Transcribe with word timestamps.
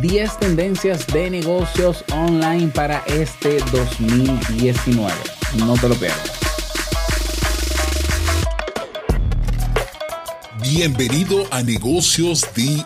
10 0.00 0.38
tendencias 0.40 1.06
de 1.06 1.30
negocios 1.30 2.04
online 2.12 2.68
para 2.68 2.98
este 3.06 3.58
2019. 3.70 5.12
No 5.58 5.74
te 5.74 5.88
lo 5.88 5.94
pierdas. 5.94 6.32
Bienvenido 10.60 11.46
a 11.52 11.62
Negocios 11.62 12.44
DIY. 12.54 12.84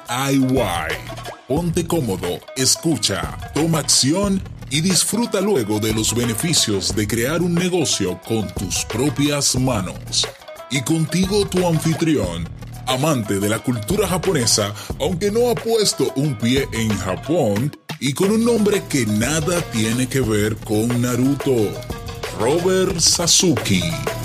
Ponte 1.48 1.86
cómodo, 1.86 2.38
escucha, 2.54 3.38
toma 3.54 3.78
acción 3.78 4.42
y 4.68 4.82
disfruta 4.82 5.40
luego 5.40 5.80
de 5.80 5.94
los 5.94 6.14
beneficios 6.14 6.94
de 6.94 7.08
crear 7.08 7.40
un 7.40 7.54
negocio 7.54 8.20
con 8.20 8.46
tus 8.54 8.84
propias 8.84 9.56
manos. 9.56 10.28
Y 10.70 10.82
contigo 10.82 11.46
tu 11.48 11.66
anfitrión, 11.66 12.48
amante 12.90 13.38
de 13.38 13.48
la 13.48 13.60
cultura 13.60 14.08
japonesa, 14.08 14.74
aunque 14.98 15.30
no 15.30 15.50
ha 15.50 15.54
puesto 15.54 16.12
un 16.16 16.36
pie 16.36 16.68
en 16.72 16.90
Japón, 16.98 17.76
y 18.00 18.12
con 18.14 18.30
un 18.32 18.44
nombre 18.44 18.82
que 18.88 19.06
nada 19.06 19.60
tiene 19.72 20.08
que 20.08 20.20
ver 20.20 20.56
con 20.56 21.00
Naruto, 21.00 21.54
Robert 22.38 22.98
Sasuke. 22.98 24.19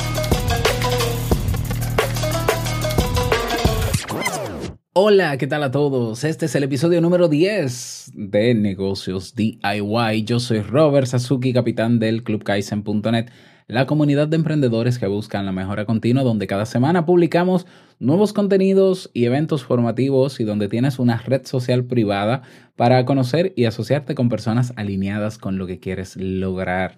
Hola, 4.98 5.38
¿qué 5.38 5.46
tal 5.46 5.62
a 5.62 5.72
todos? 5.72 6.24
Este 6.24 6.46
es 6.46 6.56
el 6.56 6.64
episodio 6.64 7.02
número 7.02 7.28
10 7.28 8.14
de 8.14 8.54
Negocios 8.56 9.36
DIY. 9.36 10.24
Yo 10.24 10.40
soy 10.40 10.62
Robert 10.62 11.08
Sasuki, 11.08 11.52
capitán 11.52 12.00
del 12.00 12.24
clubkaizen.net, 12.24 13.26
la 13.68 13.88
comunidad 13.88 14.30
de 14.30 14.38
emprendedores 14.38 14.98
que 14.98 15.08
buscan 15.08 15.46
la 15.46 15.52
mejora 15.52 15.84
continua, 15.84 16.24
donde 16.24 16.48
cada 16.48 16.66
semana 16.66 17.06
publicamos 17.06 17.68
nuevos 18.00 18.32
contenidos 18.32 19.12
y 19.14 19.26
eventos 19.26 19.66
formativos 19.66 20.40
y 20.40 20.46
donde 20.46 20.70
tienes 20.70 20.98
una 20.98 21.18
red 21.18 21.46
social 21.46 21.84
privada 21.84 22.44
para 22.78 23.04
conocer 23.04 23.52
y 23.58 23.66
asociarte 23.66 24.16
con 24.16 24.30
personas 24.30 24.72
alineadas 24.78 25.38
con 25.38 25.58
lo 25.58 25.68
que 25.68 25.82
quieres 25.82 26.16
lograr. 26.16 26.96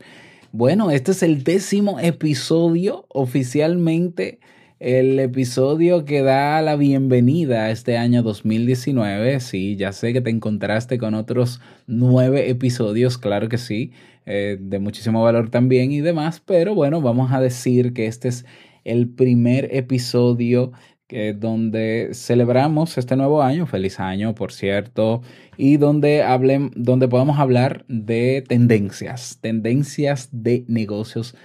Bueno, 0.51 0.91
este 0.91 1.13
es 1.13 1.23
el 1.23 1.43
décimo 1.43 1.99
episodio 1.99 3.07
oficialmente 3.09 4.39
el 4.79 5.19
episodio 5.19 6.05
que 6.05 6.21
da 6.21 6.61
la 6.61 6.75
bienvenida 6.75 7.65
a 7.65 7.71
este 7.71 7.97
año 7.97 8.21
2019. 8.21 9.39
Sí, 9.39 9.75
ya 9.75 9.91
sé 9.91 10.13
que 10.13 10.21
te 10.21 10.29
encontraste 10.29 10.97
con 10.97 11.15
otros 11.15 11.61
nueve 11.87 12.49
episodios, 12.49 13.17
claro 13.17 13.49
que 13.49 13.57
sí, 13.57 13.91
eh, 14.25 14.57
de 14.59 14.79
muchísimo 14.79 15.23
valor 15.23 15.49
también 15.49 15.91
y 15.91 16.01
demás, 16.01 16.41
pero 16.45 16.75
bueno, 16.75 17.01
vamos 17.01 17.31
a 17.31 17.41
decir 17.41 17.93
que 17.93 18.05
este 18.05 18.27
es 18.27 18.45
el 18.83 19.09
primer 19.09 19.75
episodio 19.75 20.71
que 21.07 21.33
donde 21.33 22.09
celebramos 22.13 22.97
este 22.97 23.15
nuevo 23.15 23.41
año, 23.41 23.65
feliz 23.65 23.99
año 23.99 24.35
por 24.35 24.51
cierto, 24.51 25.21
y 25.57 25.77
donde 25.77 26.21
hablen, 26.21 26.71
donde 26.75 27.07
podamos 27.07 27.39
hablar 27.39 27.85
de 27.87 28.43
tendencias, 28.47 29.39
tendencias 29.41 30.29
de 30.31 30.65
negocios 30.67 31.35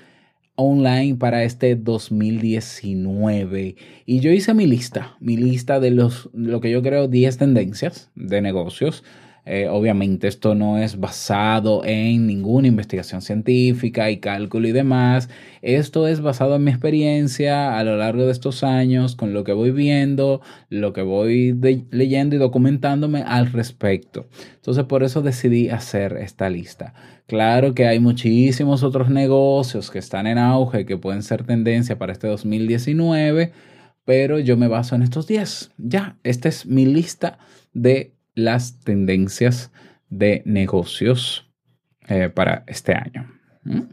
online 0.54 1.16
para 1.16 1.44
este 1.44 1.76
2019. 1.76 3.76
Y 4.06 4.20
yo 4.20 4.30
hice 4.30 4.54
mi 4.54 4.66
lista, 4.66 5.16
mi 5.20 5.36
lista 5.36 5.80
de 5.80 5.90
los, 5.90 6.30
lo 6.32 6.60
que 6.60 6.70
yo 6.70 6.82
creo 6.82 7.08
10 7.08 7.38
tendencias 7.38 8.10
de 8.14 8.40
negocios 8.42 9.02
eh, 9.44 9.66
obviamente 9.68 10.28
esto 10.28 10.54
no 10.54 10.78
es 10.78 11.00
basado 11.00 11.84
en 11.84 12.28
ninguna 12.28 12.68
investigación 12.68 13.22
científica 13.22 14.08
y 14.10 14.18
cálculo 14.18 14.68
y 14.68 14.72
demás. 14.72 15.28
Esto 15.62 16.06
es 16.06 16.20
basado 16.20 16.54
en 16.56 16.64
mi 16.64 16.70
experiencia 16.70 17.76
a 17.76 17.82
lo 17.82 17.96
largo 17.96 18.24
de 18.24 18.30
estos 18.30 18.62
años, 18.62 19.16
con 19.16 19.32
lo 19.32 19.42
que 19.42 19.52
voy 19.52 19.72
viendo, 19.72 20.42
lo 20.68 20.92
que 20.92 21.02
voy 21.02 21.58
leyendo 21.90 22.36
y 22.36 22.38
documentándome 22.38 23.22
al 23.22 23.50
respecto. 23.50 24.28
Entonces 24.54 24.84
por 24.84 25.02
eso 25.02 25.22
decidí 25.22 25.70
hacer 25.70 26.18
esta 26.18 26.48
lista. 26.48 26.94
Claro 27.26 27.74
que 27.74 27.86
hay 27.86 27.98
muchísimos 27.98 28.84
otros 28.84 29.10
negocios 29.10 29.90
que 29.90 29.98
están 29.98 30.28
en 30.28 30.38
auge, 30.38 30.86
que 30.86 30.98
pueden 30.98 31.22
ser 31.24 31.42
tendencia 31.44 31.98
para 31.98 32.12
este 32.12 32.28
2019, 32.28 33.52
pero 34.04 34.38
yo 34.38 34.56
me 34.56 34.68
baso 34.68 34.94
en 34.94 35.02
estos 35.02 35.26
10. 35.26 35.72
Ya, 35.78 36.18
esta 36.22 36.48
es 36.48 36.66
mi 36.66 36.86
lista 36.86 37.38
de 37.72 38.14
las 38.34 38.80
tendencias 38.80 39.72
de 40.08 40.42
negocios 40.44 41.50
eh, 42.08 42.28
para 42.28 42.64
este 42.66 42.94
año. 42.94 43.28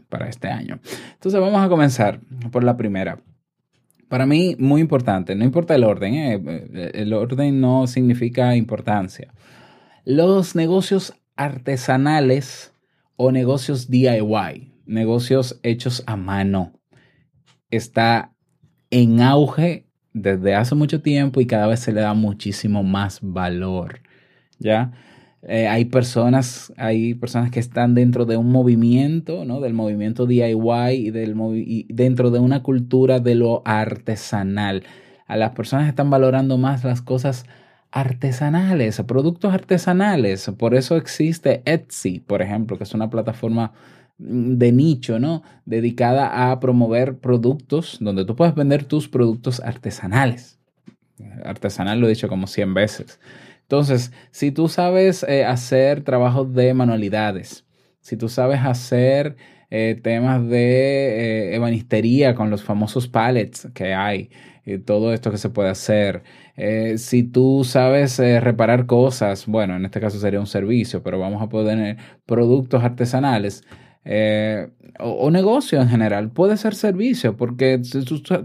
Para 0.08 0.28
este 0.28 0.48
año. 0.48 0.80
Entonces 1.12 1.40
vamos 1.40 1.64
a 1.64 1.68
comenzar 1.68 2.20
por 2.50 2.64
la 2.64 2.76
primera. 2.76 3.22
Para 4.08 4.26
mí, 4.26 4.56
muy 4.58 4.80
importante, 4.80 5.36
no 5.36 5.44
importa 5.44 5.76
el 5.76 5.84
orden, 5.84 6.14
¿eh? 6.14 6.90
el 6.94 7.12
orden 7.12 7.60
no 7.60 7.86
significa 7.86 8.56
importancia. 8.56 9.32
Los 10.04 10.56
negocios 10.56 11.14
artesanales 11.36 12.74
o 13.14 13.30
negocios 13.30 13.88
DIY, 13.88 14.74
negocios 14.84 15.60
hechos 15.62 16.02
a 16.06 16.16
mano, 16.16 16.72
está 17.70 18.34
en 18.90 19.20
auge 19.20 19.86
desde 20.12 20.56
hace 20.56 20.74
mucho 20.74 21.00
tiempo 21.00 21.40
y 21.40 21.46
cada 21.46 21.68
vez 21.68 21.80
se 21.80 21.92
le 21.92 22.00
da 22.00 22.14
muchísimo 22.14 22.82
más 22.82 23.20
valor. 23.22 24.00
¿Ya? 24.60 24.92
Eh, 25.42 25.66
hay, 25.68 25.86
personas, 25.86 26.72
hay 26.76 27.14
personas 27.14 27.50
que 27.50 27.60
están 27.60 27.94
dentro 27.94 28.26
de 28.26 28.36
un 28.36 28.52
movimiento, 28.52 29.44
¿no? 29.46 29.60
Del 29.60 29.72
movimiento 29.72 30.26
DIY 30.26 30.92
y, 30.92 31.10
del 31.10 31.34
dentro 31.88 32.30
de 32.30 32.38
una 32.38 32.62
cultura 32.62 33.20
de 33.20 33.34
lo 33.34 33.62
artesanal. 33.64 34.84
A 35.26 35.36
las 35.36 35.52
personas 35.52 35.88
están 35.88 36.10
valorando 36.10 36.58
más 36.58 36.84
las 36.84 37.00
cosas 37.00 37.46
artesanales, 37.90 39.02
productos 39.06 39.52
artesanales. 39.54 40.50
Por 40.58 40.74
eso 40.74 40.96
existe 40.96 41.62
Etsy, 41.64 42.20
por 42.20 42.42
ejemplo, 42.42 42.76
que 42.76 42.84
es 42.84 42.94
una 42.94 43.08
plataforma 43.08 43.72
mm, 44.18 44.58
de 44.58 44.72
nicho, 44.72 45.18
¿no? 45.18 45.42
Dedicada 45.64 46.52
a 46.52 46.60
promover 46.60 47.16
productos 47.18 47.96
donde 48.00 48.26
tú 48.26 48.36
puedes 48.36 48.54
vender 48.54 48.84
tus 48.84 49.08
productos 49.08 49.60
artesanales. 49.60 50.58
Artesanal 51.44 51.98
lo 52.00 52.06
he 52.06 52.10
dicho 52.10 52.28
como 52.28 52.46
100 52.46 52.74
veces. 52.74 53.20
Entonces, 53.70 54.10
si 54.32 54.50
tú 54.50 54.66
sabes 54.66 55.22
eh, 55.22 55.44
hacer 55.44 56.02
trabajos 56.02 56.52
de 56.52 56.74
manualidades, 56.74 57.64
si 58.00 58.16
tú 58.16 58.28
sabes 58.28 58.58
hacer 58.64 59.36
eh, 59.70 60.00
temas 60.02 60.44
de 60.48 61.50
eh, 61.50 61.54
ebanistería 61.54 62.34
con 62.34 62.50
los 62.50 62.64
famosos 62.64 63.06
pallets 63.06 63.68
que 63.72 63.94
hay, 63.94 64.30
todo 64.84 65.12
esto 65.12 65.30
que 65.30 65.38
se 65.38 65.50
puede 65.50 65.68
hacer, 65.70 66.24
si 66.96 67.22
tú 67.22 67.64
sabes 67.64 68.18
reparar 68.18 68.86
cosas, 68.86 69.46
bueno, 69.46 69.76
en 69.76 69.84
este 69.84 70.00
caso 70.00 70.18
sería 70.18 70.38
un 70.38 70.46
servicio, 70.46 71.02
pero 71.02 71.18
vamos 71.18 71.42
a 71.42 71.48
poder 71.48 71.76
tener 71.76 71.96
productos 72.26 72.82
artesanales. 72.84 73.64
o, 74.98 75.30
negocio 75.30 75.80
en 75.80 75.88
general, 75.88 76.30
puede 76.30 76.56
ser 76.56 76.74
servicio, 76.74 77.36
porque 77.36 77.80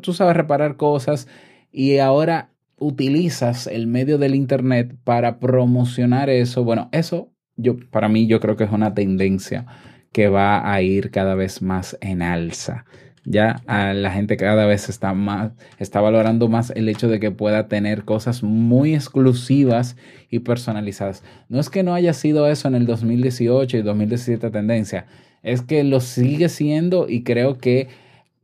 tú 0.01 0.13
sabes 0.13 0.35
reparar 0.35 0.77
cosas 0.77 1.27
y 1.71 1.97
ahora 1.97 2.54
utilizas 2.85 3.67
el 3.67 3.87
medio 3.87 4.17
del 4.17 4.35
Internet 4.35 4.95
para 5.03 5.39
promocionar 5.39 6.29
eso, 6.29 6.63
bueno, 6.63 6.89
eso 6.91 7.31
yo, 7.57 7.77
para 7.91 8.09
mí 8.09 8.27
yo 8.27 8.39
creo 8.39 8.55
que 8.55 8.65
es 8.65 8.71
una 8.71 8.93
tendencia 8.93 9.65
que 10.11 10.27
va 10.29 10.71
a 10.71 10.81
ir 10.81 11.11
cada 11.11 11.35
vez 11.35 11.61
más 11.61 11.97
en 12.01 12.21
alza. 12.21 12.85
Ya 13.27 13.63
la 13.67 14.11
gente 14.11 14.37
cada 14.37 14.67
vez 14.67 14.87
está 14.87 15.13
más, 15.15 15.51
está 15.79 15.99
valorando 15.99 16.47
más 16.47 16.71
el 16.75 16.87
hecho 16.89 17.07
de 17.07 17.19
que 17.19 17.31
pueda 17.31 17.67
tener 17.67 18.05
cosas 18.05 18.43
muy 18.43 18.93
exclusivas 18.93 19.97
y 20.29 20.39
personalizadas. 20.39 21.23
No 21.49 21.59
es 21.59 21.71
que 21.71 21.81
no 21.81 21.95
haya 21.95 22.13
sido 22.13 22.47
eso 22.47 22.67
en 22.67 22.75
el 22.75 22.85
2018 22.85 23.77
y 23.77 23.81
2017 23.81 24.51
tendencia, 24.51 25.07
es 25.41 25.63
que 25.63 25.83
lo 25.83 26.01
sigue 26.01 26.49
siendo 26.49 27.09
y 27.09 27.23
creo 27.23 27.57
que 27.57 27.87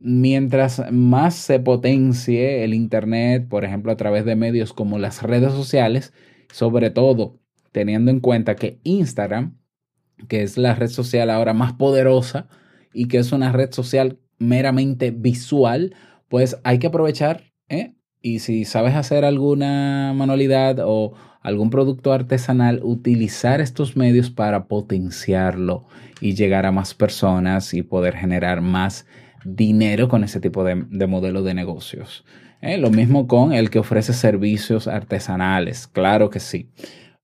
mientras 0.02 0.82
más 0.90 1.34
se 1.34 1.60
potencie 1.60 2.64
el 2.64 2.74
Internet, 2.74 3.48
por 3.48 3.64
ejemplo, 3.64 3.92
a 3.92 3.96
través 3.96 4.24
de 4.24 4.36
medios 4.36 4.72
como 4.72 4.98
las 4.98 5.22
redes 5.22 5.52
sociales, 5.52 6.12
sobre 6.50 6.90
todo 6.90 7.38
teniendo 7.70 8.10
en 8.10 8.20
cuenta 8.20 8.56
que 8.56 8.80
Instagram, 8.82 9.58
que 10.28 10.42
es 10.42 10.58
la 10.58 10.74
red 10.74 10.88
social 10.88 11.30
ahora 11.30 11.54
más 11.54 11.72
poderosa 11.74 12.48
y 12.92 13.06
que 13.08 13.18
es 13.18 13.32
una 13.32 13.52
red 13.52 13.72
social 13.72 14.18
meramente 14.38 15.10
visual, 15.10 15.94
pues 16.28 16.58
hay 16.64 16.78
que 16.78 16.88
aprovechar, 16.88 17.52
¿eh? 17.68 17.94
Y 18.20 18.40
si 18.40 18.64
sabes 18.64 18.94
hacer 18.94 19.24
alguna 19.24 20.12
manualidad 20.14 20.78
o 20.84 21.14
algún 21.40 21.70
producto 21.70 22.12
artesanal, 22.12 22.80
utilizar 22.84 23.60
estos 23.60 23.96
medios 23.96 24.30
para 24.30 24.68
potenciarlo 24.68 25.86
y 26.20 26.34
llegar 26.34 26.66
a 26.66 26.72
más 26.72 26.94
personas 26.94 27.74
y 27.74 27.82
poder 27.82 28.14
generar 28.14 28.60
más 28.60 29.06
dinero 29.44 30.08
con 30.08 30.24
ese 30.24 30.40
tipo 30.40 30.64
de, 30.64 31.06
modelo 31.06 31.42
de 31.42 31.54
negocios. 31.54 32.24
¿eh? 32.60 32.78
Lo 32.78 32.90
mismo 32.90 33.26
con 33.26 33.52
el 33.52 33.70
que 33.70 33.78
ofrece 33.78 34.12
servicios 34.12 34.88
artesanales, 34.88 35.86
claro 35.86 36.30
que 36.30 36.40
sí. 36.40 36.70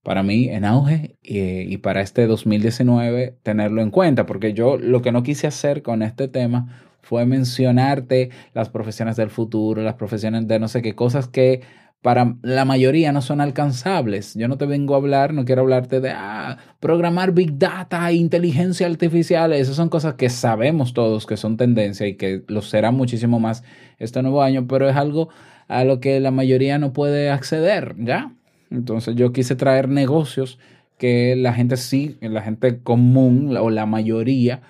Para 0.02 0.22
mí 0.22 0.48
en 0.48 0.64
auge 0.64 1.16
y, 1.22 1.76
para 1.78 2.00
este 2.00 2.26
2019 2.26 3.36
tenerlo 3.42 3.82
en 3.82 3.90
cuenta, 3.90 4.26
porque 4.26 4.54
yo 4.54 4.78
lo 4.78 5.02
que 5.02 5.12
no 5.12 5.22
quise 5.22 5.46
hacer 5.46 5.82
con 5.82 6.02
este 6.02 6.28
tema 6.28 6.82
fue 7.02 7.26
mencionarte 7.26 8.30
las 8.54 8.70
profesiones 8.70 9.16
del 9.16 9.30
futuro, 9.30 9.82
las 9.82 9.94
profesiones 9.94 10.46
de 10.46 10.58
no 10.58 10.68
sé 10.68 10.82
qué 10.82 10.94
cosas 10.94 11.28
que 11.28 11.62
para 12.02 12.36
la 12.42 12.64
mayoría 12.64 13.12
no 13.12 13.22
son 13.22 13.40
alcanzables. 13.40 14.34
Yo 14.34 14.46
no 14.48 14.56
te 14.56 14.66
vengo 14.66 14.94
a 14.94 14.98
hablar, 14.98 15.34
no 15.34 15.44
quiero 15.44 15.62
hablarte 15.62 16.00
de 16.00 16.10
ah, 16.10 16.58
programar 16.80 17.32
Big 17.32 17.58
Data, 17.58 18.12
inteligencia 18.12 18.86
artificial. 18.86 19.52
Esas 19.52 19.76
son 19.76 19.88
cosas 19.88 20.14
que 20.14 20.30
sabemos 20.30 20.94
todos 20.94 21.26
que 21.26 21.36
son 21.36 21.56
tendencia 21.56 22.06
y 22.06 22.16
que 22.16 22.44
lo 22.46 22.62
serán 22.62 22.94
muchísimo 22.94 23.40
más 23.40 23.64
este 23.98 24.22
nuevo 24.22 24.42
año, 24.42 24.66
pero 24.68 24.88
es 24.88 24.96
algo 24.96 25.28
a 25.66 25.84
lo 25.84 26.00
que 26.00 26.20
la 26.20 26.30
mayoría 26.30 26.78
no 26.78 26.92
puede 26.92 27.30
acceder, 27.30 27.94
¿ya? 27.98 28.32
Entonces 28.70 29.16
yo 29.16 29.32
quise 29.32 29.56
traer 29.56 29.88
negocios 29.88 30.58
que 30.98 31.36
la 31.36 31.52
gente 31.52 31.76
sí, 31.76 32.16
la 32.20 32.42
gente 32.42 32.80
común 32.80 33.56
o 33.56 33.70
la 33.70 33.86
mayoría 33.86 34.62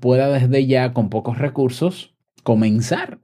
pueda 0.00 0.28
desde 0.28 0.66
ya 0.66 0.92
con 0.92 1.10
pocos 1.10 1.38
recursos 1.38 2.14
comenzar 2.42 3.18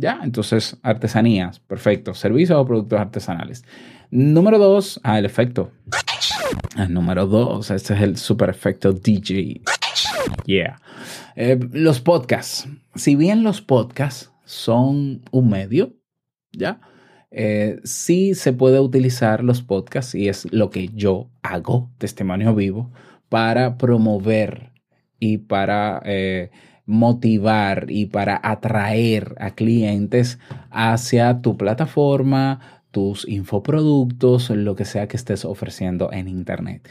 ¿Ya? 0.00 0.18
Entonces, 0.22 0.78
artesanías, 0.82 1.60
perfecto. 1.60 2.14
Servicios 2.14 2.58
o 2.58 2.64
productos 2.64 2.98
artesanales. 2.98 3.64
Número 4.10 4.58
dos, 4.58 4.98
ah, 5.04 5.18
el 5.18 5.26
efecto. 5.26 5.72
Ah, 6.74 6.86
número 6.86 7.26
dos, 7.26 7.70
este 7.70 7.92
es 7.92 8.00
el 8.00 8.16
super 8.16 8.48
efecto 8.48 8.94
DJ. 8.94 9.60
Yeah. 10.46 10.80
Eh, 11.36 11.60
los 11.72 12.00
podcasts. 12.00 12.66
Si 12.94 13.14
bien 13.14 13.42
los 13.42 13.60
podcasts 13.60 14.32
son 14.46 15.20
un 15.32 15.50
medio, 15.50 15.92
¿ya? 16.50 16.80
Eh, 17.30 17.78
sí 17.84 18.34
se 18.34 18.54
puede 18.54 18.80
utilizar 18.80 19.44
los 19.44 19.60
podcasts 19.60 20.14
y 20.14 20.30
es 20.30 20.50
lo 20.50 20.70
que 20.70 20.88
yo 20.94 21.28
hago, 21.42 21.90
testimonio 21.98 22.54
vivo, 22.54 22.90
para 23.28 23.76
promover 23.76 24.72
y 25.18 25.36
para 25.36 26.00
eh, 26.06 26.50
motivar 26.90 27.86
y 27.88 28.06
para 28.06 28.40
atraer 28.42 29.34
a 29.38 29.52
clientes 29.52 30.38
hacia 30.70 31.40
tu 31.40 31.56
plataforma, 31.56 32.82
tus 32.90 33.26
infoproductos, 33.28 34.50
lo 34.50 34.74
que 34.74 34.84
sea 34.84 35.06
que 35.06 35.16
estés 35.16 35.44
ofreciendo 35.44 36.12
en 36.12 36.28
Internet. 36.28 36.88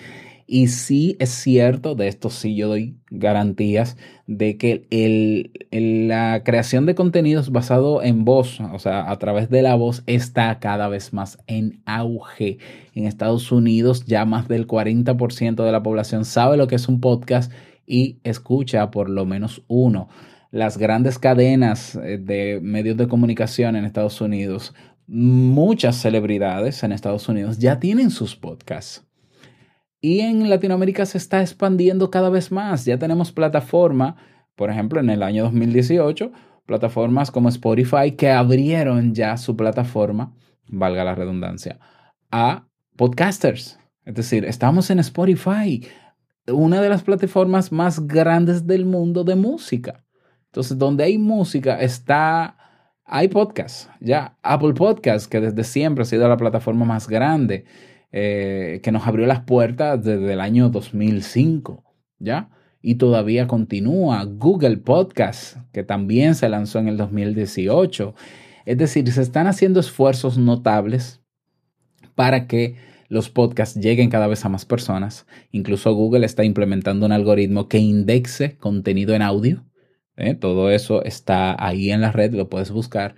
Y 0.51 0.69
sí 0.69 1.15
es 1.19 1.29
cierto, 1.29 1.93
de 1.93 2.07
esto 2.07 2.31
sí 2.31 2.55
yo 2.55 2.69
doy 2.69 2.95
garantías, 3.11 3.97
de 4.25 4.57
que 4.57 4.87
el, 4.89 5.51
la 5.69 6.41
creación 6.43 6.87
de 6.87 6.95
contenidos 6.95 7.51
basado 7.51 8.01
en 8.01 8.25
voz, 8.25 8.59
o 8.59 8.79
sea, 8.79 9.11
a 9.11 9.19
través 9.19 9.51
de 9.51 9.61
la 9.61 9.75
voz, 9.75 10.01
está 10.07 10.57
cada 10.57 10.87
vez 10.87 11.13
más 11.13 11.37
en 11.45 11.83
auge. 11.85 12.57
En 12.95 13.05
Estados 13.05 13.51
Unidos 13.51 14.05
ya 14.07 14.25
más 14.25 14.47
del 14.47 14.65
40% 14.65 15.63
de 15.63 15.71
la 15.71 15.83
población 15.83 16.25
sabe 16.25 16.57
lo 16.57 16.65
que 16.65 16.75
es 16.75 16.87
un 16.87 16.99
podcast 16.99 17.51
y 17.89 18.19
escucha 18.23 18.91
por 18.91 19.09
lo 19.09 19.25
menos 19.25 19.63
uno. 19.67 20.07
Las 20.51 20.77
grandes 20.77 21.17
cadenas 21.17 21.95
eh, 21.95 22.19
de 22.19 22.59
medios 22.61 22.95
de 22.97 23.07
comunicación 23.07 23.75
en 23.75 23.83
Estados 23.83 24.21
Unidos, 24.21 24.75
muchas 25.07 25.95
celebridades 25.95 26.83
en 26.83 26.91
Estados 26.91 27.27
Unidos 27.27 27.57
ya 27.57 27.79
tienen 27.79 28.11
sus 28.11 28.35
podcasts. 28.35 29.03
Y 29.99 30.19
en 30.19 30.49
Latinoamérica 30.49 31.05
se 31.07 31.17
está 31.17 31.41
expandiendo 31.41 32.11
cada 32.11 32.29
vez 32.29 32.51
más. 32.51 32.85
Ya 32.85 32.99
tenemos 32.99 33.31
plataforma, 33.31 34.15
por 34.55 34.69
ejemplo, 34.69 34.99
en 34.99 35.09
el 35.09 35.23
año 35.23 35.43
2018, 35.45 36.31
plataformas 36.67 37.31
como 37.31 37.49
Spotify 37.49 38.11
que 38.15 38.29
abrieron 38.29 39.15
ya 39.15 39.35
su 39.35 39.57
plataforma, 39.57 40.35
valga 40.67 41.03
la 41.03 41.15
redundancia, 41.15 41.79
a 42.31 42.67
podcasters. 42.95 43.79
Es 44.05 44.13
decir, 44.13 44.45
estamos 44.45 44.89
en 44.91 44.99
Spotify 44.99 45.81
una 46.51 46.81
de 46.81 46.89
las 46.89 47.03
plataformas 47.03 47.71
más 47.71 48.07
grandes 48.07 48.67
del 48.67 48.85
mundo 48.85 49.23
de 49.23 49.35
música. 49.35 50.03
Entonces, 50.45 50.77
donde 50.77 51.03
hay 51.03 51.17
música 51.17 51.79
está, 51.79 52.57
hay 53.05 53.27
podcast, 53.27 53.89
ya. 53.99 54.37
Apple 54.41 54.73
Podcast, 54.73 55.31
que 55.31 55.39
desde 55.41 55.63
siempre 55.63 56.01
ha 56.03 56.05
sido 56.05 56.27
la 56.27 56.37
plataforma 56.37 56.85
más 56.85 57.07
grande, 57.07 57.65
eh, 58.11 58.79
que 58.81 58.91
nos 58.91 59.05
abrió 59.05 59.27
las 59.27 59.41
puertas 59.41 60.03
desde 60.03 60.33
el 60.33 60.41
año 60.41 60.69
2005, 60.69 61.83
ya. 62.17 62.49
Y 62.81 62.95
todavía 62.95 63.47
continúa. 63.47 64.23
Google 64.23 64.77
Podcast, 64.77 65.57
que 65.71 65.83
también 65.83 66.33
se 66.33 66.49
lanzó 66.49 66.79
en 66.79 66.87
el 66.87 66.97
2018. 66.97 68.15
Es 68.65 68.77
decir, 68.77 69.11
se 69.11 69.21
están 69.21 69.47
haciendo 69.47 69.79
esfuerzos 69.79 70.37
notables 70.37 71.21
para 72.15 72.47
que 72.47 72.75
los 73.09 73.29
podcasts 73.29 73.79
lleguen 73.79 74.09
cada 74.09 74.27
vez 74.27 74.45
a 74.45 74.49
más 74.49 74.65
personas. 74.65 75.25
Incluso 75.51 75.93
Google 75.93 76.25
está 76.25 76.43
implementando 76.43 77.07
un 77.07 77.11
algoritmo 77.11 77.67
que 77.67 77.79
indexe 77.79 78.55
contenido 78.57 79.15
en 79.15 79.23
audio. 79.23 79.65
¿eh? 80.15 80.35
Todo 80.35 80.69
eso 80.69 81.03
está 81.03 81.55
ahí 81.63 81.91
en 81.91 82.01
la 82.01 82.11
red, 82.11 82.33
lo 82.33 82.49
puedes 82.49 82.69
buscar. 82.71 83.15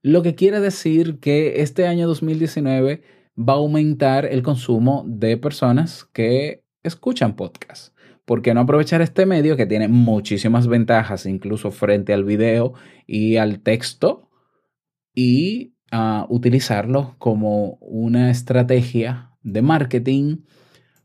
Lo 0.00 0.22
que 0.22 0.34
quiere 0.34 0.60
decir 0.60 1.20
que 1.20 1.60
este 1.60 1.86
año 1.86 2.08
2019 2.08 3.02
va 3.38 3.52
a 3.52 3.56
aumentar 3.56 4.24
el 4.24 4.42
consumo 4.42 5.04
de 5.06 5.36
personas 5.36 6.04
que 6.12 6.64
escuchan 6.82 7.36
podcasts. 7.36 7.94
¿Por 8.24 8.40
qué 8.40 8.54
no 8.54 8.60
aprovechar 8.60 9.02
este 9.02 9.26
medio 9.26 9.56
que 9.56 9.66
tiene 9.66 9.88
muchísimas 9.88 10.66
ventajas, 10.66 11.26
incluso 11.26 11.70
frente 11.70 12.14
al 12.14 12.24
video 12.24 12.72
y 13.06 13.36
al 13.36 13.60
texto, 13.60 14.30
y 15.14 15.74
uh, 15.92 16.24
utilizarlo 16.28 17.16
como 17.18 17.74
una 17.80 18.30
estrategia 18.30 19.33
de 19.44 19.62
marketing 19.62 20.38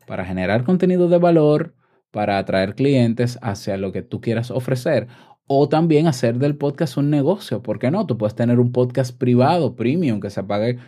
para 0.08 0.26
generar 0.26 0.64
contenido 0.64 1.08
de 1.08 1.20
valor, 1.20 1.76
para 2.10 2.40
atraer 2.40 2.74
clientes 2.74 3.38
hacia 3.42 3.78
lo 3.78 3.92
que 3.92 4.02
tú 4.02 4.22
quieras 4.22 4.50
ofrecer. 4.50 5.08
O 5.46 5.70
también 5.70 6.08
hacer 6.08 6.40
del 6.40 6.58
podcast 6.58 6.98
un 6.98 7.10
negocio. 7.10 7.62
¿Por 7.62 7.80
qué 7.80 7.92
no? 7.92 8.06
Tú 8.06 8.18
puedes 8.18 8.36
tener 8.36 8.60
un 8.60 8.72
podcast 8.72 9.16
privado, 9.18 9.76
premium, 9.76 10.20
que 10.20 10.30
se 10.30 10.44
pague, 10.44 10.80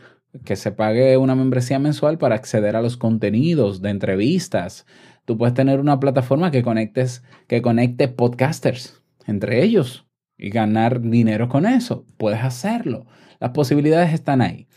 que 0.46 0.56
se 0.56 0.72
pague 0.72 1.18
una 1.18 1.36
membresía 1.36 1.80
mensual 1.80 2.18
para 2.18 2.36
acceder 2.36 2.76
a 2.76 2.82
los 2.82 2.98
contenidos 2.98 3.82
de 3.82 3.90
entrevistas. 3.90 4.86
Tú 5.26 5.38
puedes 5.38 5.54
tener 5.54 5.80
una 5.80 6.00
plataforma 6.00 6.52
que 6.52 6.64
conectes, 6.64 7.24
que 7.48 7.62
conecte 7.62 8.08
podcasters 8.08 9.02
entre 9.28 9.64
ellos 9.64 10.08
y 10.38 10.50
ganar 10.50 11.02
dinero 11.02 11.48
con 11.48 11.66
eso. 11.66 12.06
Puedes 12.18 12.44
hacerlo. 12.44 13.06
Las 13.40 13.52
posibilidades 13.52 14.14
están 14.14 14.42
ahí. 14.42 14.68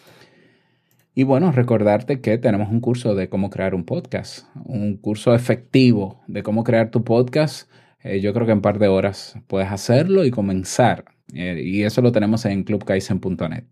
Y 1.17 1.23
bueno, 1.23 1.53
recordarte 1.53 2.21
que 2.21 2.39
tenemos 2.39 2.71
un 2.71 2.81
curso 2.81 3.15
de 3.15 3.29
cómo 3.29 3.49
crear 3.49 3.77
un 3.77 3.85
podcast, 3.85 4.49
un 4.65 4.97
curso 4.97 5.33
efectivo 5.33 6.21
de 6.27 6.43
cómo 6.43 6.65
crear 6.65 6.91
tu 6.91 7.05
podcast. 7.05 7.71
Eh, 8.03 8.21
yo 8.21 8.35
creo 8.35 8.47
que 8.47 8.53
en 8.53 8.59
un 8.59 8.63
par 8.63 8.81
de 8.81 8.89
horas 8.89 9.39
puedes 9.47 9.71
hacerlo 9.71 10.25
y 10.25 10.33
comenzar. 10.33 11.05
Eh, 11.33 11.63
y 11.65 11.85
eso 11.85 12.03
lo 12.03 12.11
tenemos 12.11 12.45
en 12.47 12.65
clubkaisen.net. 12.65 13.65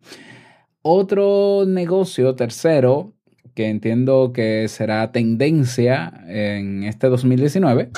Otro 0.83 1.65
negocio 1.67 2.37
tercero 2.37 3.13
que 3.55 3.69
entiendo 3.69 4.33
que 4.33 4.69
será 4.69 5.11
tendencia 5.11 6.13
en 6.29 6.85
este 6.85 7.09
2019, 7.09 7.91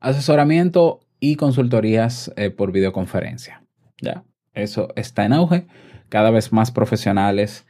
asesoramiento 0.00 1.00
y 1.20 1.36
consultorías 1.36 2.32
eh, 2.36 2.50
por 2.50 2.72
videoconferencia. 2.72 3.62
¿Ya? 4.02 4.24
Eso 4.54 4.88
está 4.96 5.24
en 5.24 5.34
auge. 5.34 5.68
Cada 6.08 6.30
vez 6.30 6.52
más 6.52 6.72
profesionales 6.72 7.64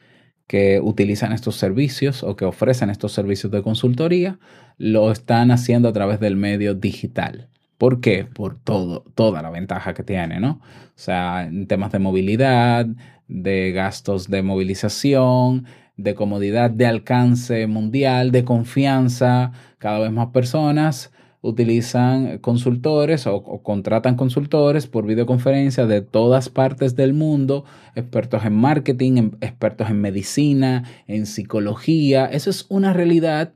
que 0.48 0.80
utilizan 0.80 1.32
estos 1.32 1.56
servicios 1.56 2.24
o 2.24 2.34
que 2.34 2.44
ofrecen 2.44 2.90
estos 2.90 3.12
servicios 3.12 3.52
de 3.52 3.62
consultoría 3.62 4.38
lo 4.78 5.12
están 5.12 5.52
haciendo 5.52 5.88
a 5.88 5.92
través 5.92 6.18
del 6.18 6.36
medio 6.36 6.74
digital. 6.74 7.48
¿Por 7.76 8.00
qué? 8.00 8.24
Por 8.24 8.58
todo, 8.58 9.04
toda 9.14 9.42
la 9.42 9.50
ventaja 9.50 9.94
que 9.94 10.02
tiene, 10.02 10.40
¿no? 10.40 10.60
O 10.60 10.96
sea, 10.96 11.44
en 11.44 11.68
temas 11.68 11.92
de 11.92 12.00
movilidad, 12.00 12.86
de 13.28 13.72
gastos 13.72 14.28
de 14.28 14.42
movilización, 14.42 15.66
de 15.96 16.14
comodidad, 16.14 16.70
de 16.70 16.86
alcance 16.86 17.66
mundial, 17.66 18.32
de 18.32 18.44
confianza, 18.44 19.52
cada 19.78 19.98
vez 20.00 20.10
más 20.10 20.28
personas 20.28 21.12
utilizan 21.40 22.38
consultores 22.38 23.26
o, 23.26 23.42
contratan 23.62 24.16
consultores 24.16 24.86
por 24.86 25.06
videoconferencia 25.06 25.86
de 25.86 26.02
todas 26.02 26.48
partes 26.48 26.96
del 26.96 27.14
mundo, 27.14 27.64
expertos 27.94 28.44
en 28.44 28.54
marketing, 28.54 29.30
expertos 29.40 29.90
en 29.90 30.00
medicina, 30.00 30.84
en 31.06 31.26
psicología. 31.26 32.26
Eso 32.26 32.50
es 32.50 32.66
una 32.68 32.92
realidad 32.92 33.54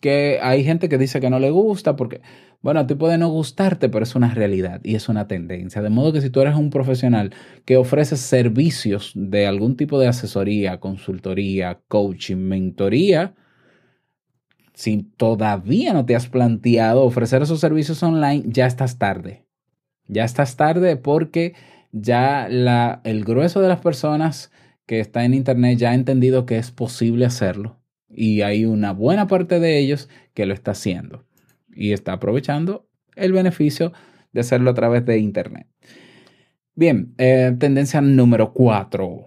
que 0.00 0.38
hay 0.42 0.64
gente 0.64 0.88
que 0.88 0.98
dice 0.98 1.20
que 1.20 1.30
no 1.30 1.38
le 1.38 1.50
gusta 1.50 1.96
porque, 1.96 2.22
bueno, 2.62 2.80
a 2.80 2.86
ti 2.86 2.94
puede 2.94 3.18
no 3.18 3.28
gustarte, 3.28 3.88
pero 3.88 4.04
es 4.04 4.14
una 4.14 4.32
realidad 4.32 4.80
y 4.82 4.94
es 4.94 5.08
una 5.08 5.26
tendencia. 5.28 5.82
De 5.82 5.90
modo 5.90 6.12
que 6.12 6.22
si 6.22 6.30
tú 6.30 6.40
eres 6.40 6.54
un 6.54 6.70
profesional 6.70 7.34
que 7.64 7.76
ofrece 7.76 8.16
servicios 8.16 9.12
de 9.14 9.46
algún 9.46 9.76
tipo 9.76 9.98
de 9.98 10.08
asesoría, 10.08 10.80
consultoría, 10.80 11.80
coaching, 11.88 12.36
mentoría, 12.36 13.34
si 14.80 15.02
todavía 15.18 15.92
no 15.92 16.06
te 16.06 16.16
has 16.16 16.26
planteado 16.26 17.02
ofrecer 17.02 17.42
esos 17.42 17.60
servicios 17.60 18.02
online, 18.02 18.44
ya 18.46 18.64
estás 18.64 18.96
tarde. 18.96 19.44
Ya 20.06 20.24
estás 20.24 20.56
tarde 20.56 20.96
porque 20.96 21.52
ya 21.92 22.46
el 22.46 23.24
grueso 23.26 23.60
de 23.60 23.68
las 23.68 23.80
personas 23.80 24.50
que 24.86 25.00
está 25.00 25.26
en 25.26 25.34
Internet 25.34 25.76
ya 25.78 25.90
ha 25.90 25.94
entendido 25.94 26.46
que 26.46 26.56
es 26.56 26.70
posible 26.70 27.26
hacerlo. 27.26 27.78
Y 28.08 28.40
hay 28.40 28.64
una 28.64 28.94
buena 28.94 29.26
parte 29.26 29.60
de 29.60 29.78
ellos 29.78 30.08
que 30.32 30.46
lo 30.46 30.54
está 30.54 30.70
haciendo 30.70 31.26
y 31.68 31.92
está 31.92 32.14
aprovechando 32.14 32.88
el 33.16 33.34
beneficio 33.34 33.92
de 34.32 34.40
hacerlo 34.40 34.70
a 34.70 34.74
través 34.74 35.04
de 35.04 35.18
Internet. 35.18 35.66
Bien, 36.80 37.12
eh, 37.18 37.54
tendencia 37.58 38.00
número 38.00 38.54
4. 38.54 39.26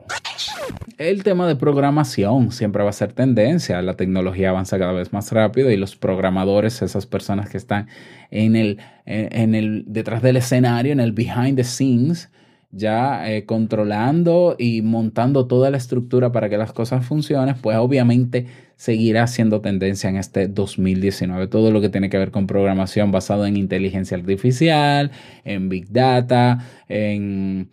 El 0.98 1.22
tema 1.22 1.48
de 1.48 1.56
programación 1.56 2.52
siempre 2.52 2.82
va 2.82 2.90
a 2.90 2.94
ser 2.94 3.14
tendencia. 3.14 3.80
La 3.84 3.94
tecnología 3.94 4.50
avanza 4.50 4.80
cada 4.80 4.92
vez 4.92 5.14
más 5.14 5.32
rápido 5.32 5.70
y 5.70 5.78
los 5.78 5.96
programadores, 5.96 6.82
esas 6.82 7.06
personas 7.06 7.52
que 7.52 7.58
están 7.58 7.90
en 8.32 8.56
el, 8.56 8.80
en 9.06 9.54
el 9.54 9.84
detrás 9.86 10.24
del 10.24 10.38
escenario, 10.38 10.94
en 10.94 11.00
el 11.00 11.12
behind 11.12 11.56
the 11.56 11.64
scenes, 11.64 12.32
ya 12.76 13.32
eh, 13.32 13.46
controlando 13.46 14.56
y 14.58 14.82
montando 14.82 15.46
toda 15.46 15.70
la 15.70 15.78
estructura 15.78 16.32
para 16.32 16.50
que 16.50 16.58
las 16.58 16.74
cosas 16.74 17.06
funcionen, 17.06 17.56
pues 17.62 17.78
obviamente 17.78 18.48
seguirá 18.76 19.28
siendo 19.28 19.62
tendencia 19.62 20.10
en 20.10 20.18
este 20.18 20.48
2019. 20.48 21.48
Todo 21.48 21.72
lo 21.72 21.82
que 21.82 21.90
tiene 21.90 22.10
que 22.10 22.18
ver 22.18 22.32
con 22.32 22.48
programación 22.48 23.12
basado 23.12 23.46
en 23.46 23.58
inteligencia 23.58 24.18
artificial, 24.18 25.12
en 25.46 25.70
big 25.70 25.92
data, 25.92 26.66
en, 26.90 27.70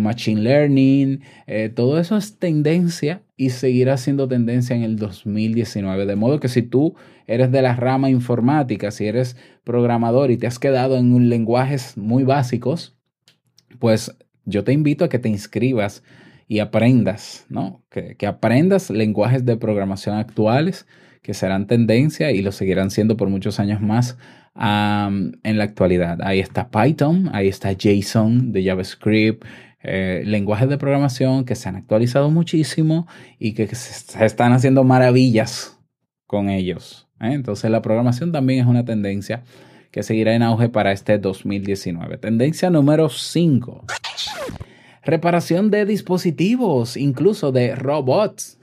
machine 0.00 0.40
learning, 0.40 1.20
eh, 1.46 1.68
todo 1.74 1.98
eso 1.98 2.16
es 2.16 2.38
tendencia 2.38 3.22
y 3.36 3.50
seguirá 3.50 3.98
siendo 3.98 4.28
tendencia 4.28 4.74
en 4.74 4.84
el 4.84 4.96
2019. 4.96 6.06
De 6.06 6.16
modo 6.16 6.40
que 6.40 6.48
si 6.48 6.62
tú 6.62 6.94
eres 7.26 7.50
de 7.50 7.60
la 7.60 7.74
rama 7.74 8.08
informática, 8.08 8.92
si 8.92 9.06
eres 9.06 9.36
programador 9.64 10.30
y 10.30 10.38
te 10.38 10.46
has 10.46 10.58
quedado 10.58 10.96
en 10.96 11.28
lenguajes 11.28 11.98
muy 11.98 12.22
básicos, 12.22 12.96
pues 13.78 14.16
yo 14.48 14.64
te 14.64 14.72
invito 14.72 15.04
a 15.04 15.08
que 15.08 15.18
te 15.18 15.28
inscribas 15.28 16.02
y 16.48 16.60
aprendas, 16.60 17.44
¿no? 17.50 17.82
Que, 17.90 18.16
aprendas 18.26 18.88
lenguajes 18.90 19.44
de 19.44 19.56
programación 19.56 20.16
actuales 20.16 20.86
que 21.22 21.34
serán 21.34 21.66
tendencia 21.66 22.32
y 22.32 22.40
lo 22.40 22.52
seguirán 22.52 22.90
siendo 22.90 23.16
por 23.16 23.28
muchos 23.28 23.60
años 23.60 23.82
más 23.82 24.16
en 24.54 25.58
la 25.58 25.64
actualidad. 25.64 26.20
Ahí 26.22 26.40
está 26.40 26.70
Python, 26.70 27.30
ahí 27.32 27.46
está 27.46 27.72
JSON 27.74 28.50
de 28.50 28.64
JavaScript, 28.64 29.44
eh, 29.82 30.22
lenguajes 30.24 30.68
de 30.68 30.78
programación 30.78 31.44
que 31.44 31.54
se 31.54 31.68
han 31.68 31.76
actualizado 31.76 32.30
muchísimo 32.30 33.06
y 33.38 33.52
que 33.52 33.68
se, 33.68 34.24
están 34.24 34.52
haciendo 34.52 34.82
maravillas 34.82 35.78
con 36.26 36.48
ellos. 36.48 37.08
¿eh? 37.20 37.34
Entonces 37.34 37.70
la 37.70 37.82
programación 37.82 38.32
también 38.32 38.60
es 38.60 38.66
una 38.66 38.84
tendencia 38.84 39.44
que 39.92 40.02
seguirá 40.02 40.34
en 40.34 40.42
auge 40.42 40.68
para 40.68 40.92
este 40.92 41.18
2019. 41.18 42.18
Tendencia 42.18 42.70
número 42.70 43.08
5. 43.08 43.84
Reparación 45.08 45.70
de 45.70 45.86
dispositivos, 45.86 46.98
incluso 46.98 47.50
de 47.50 47.74
robots. 47.74 48.58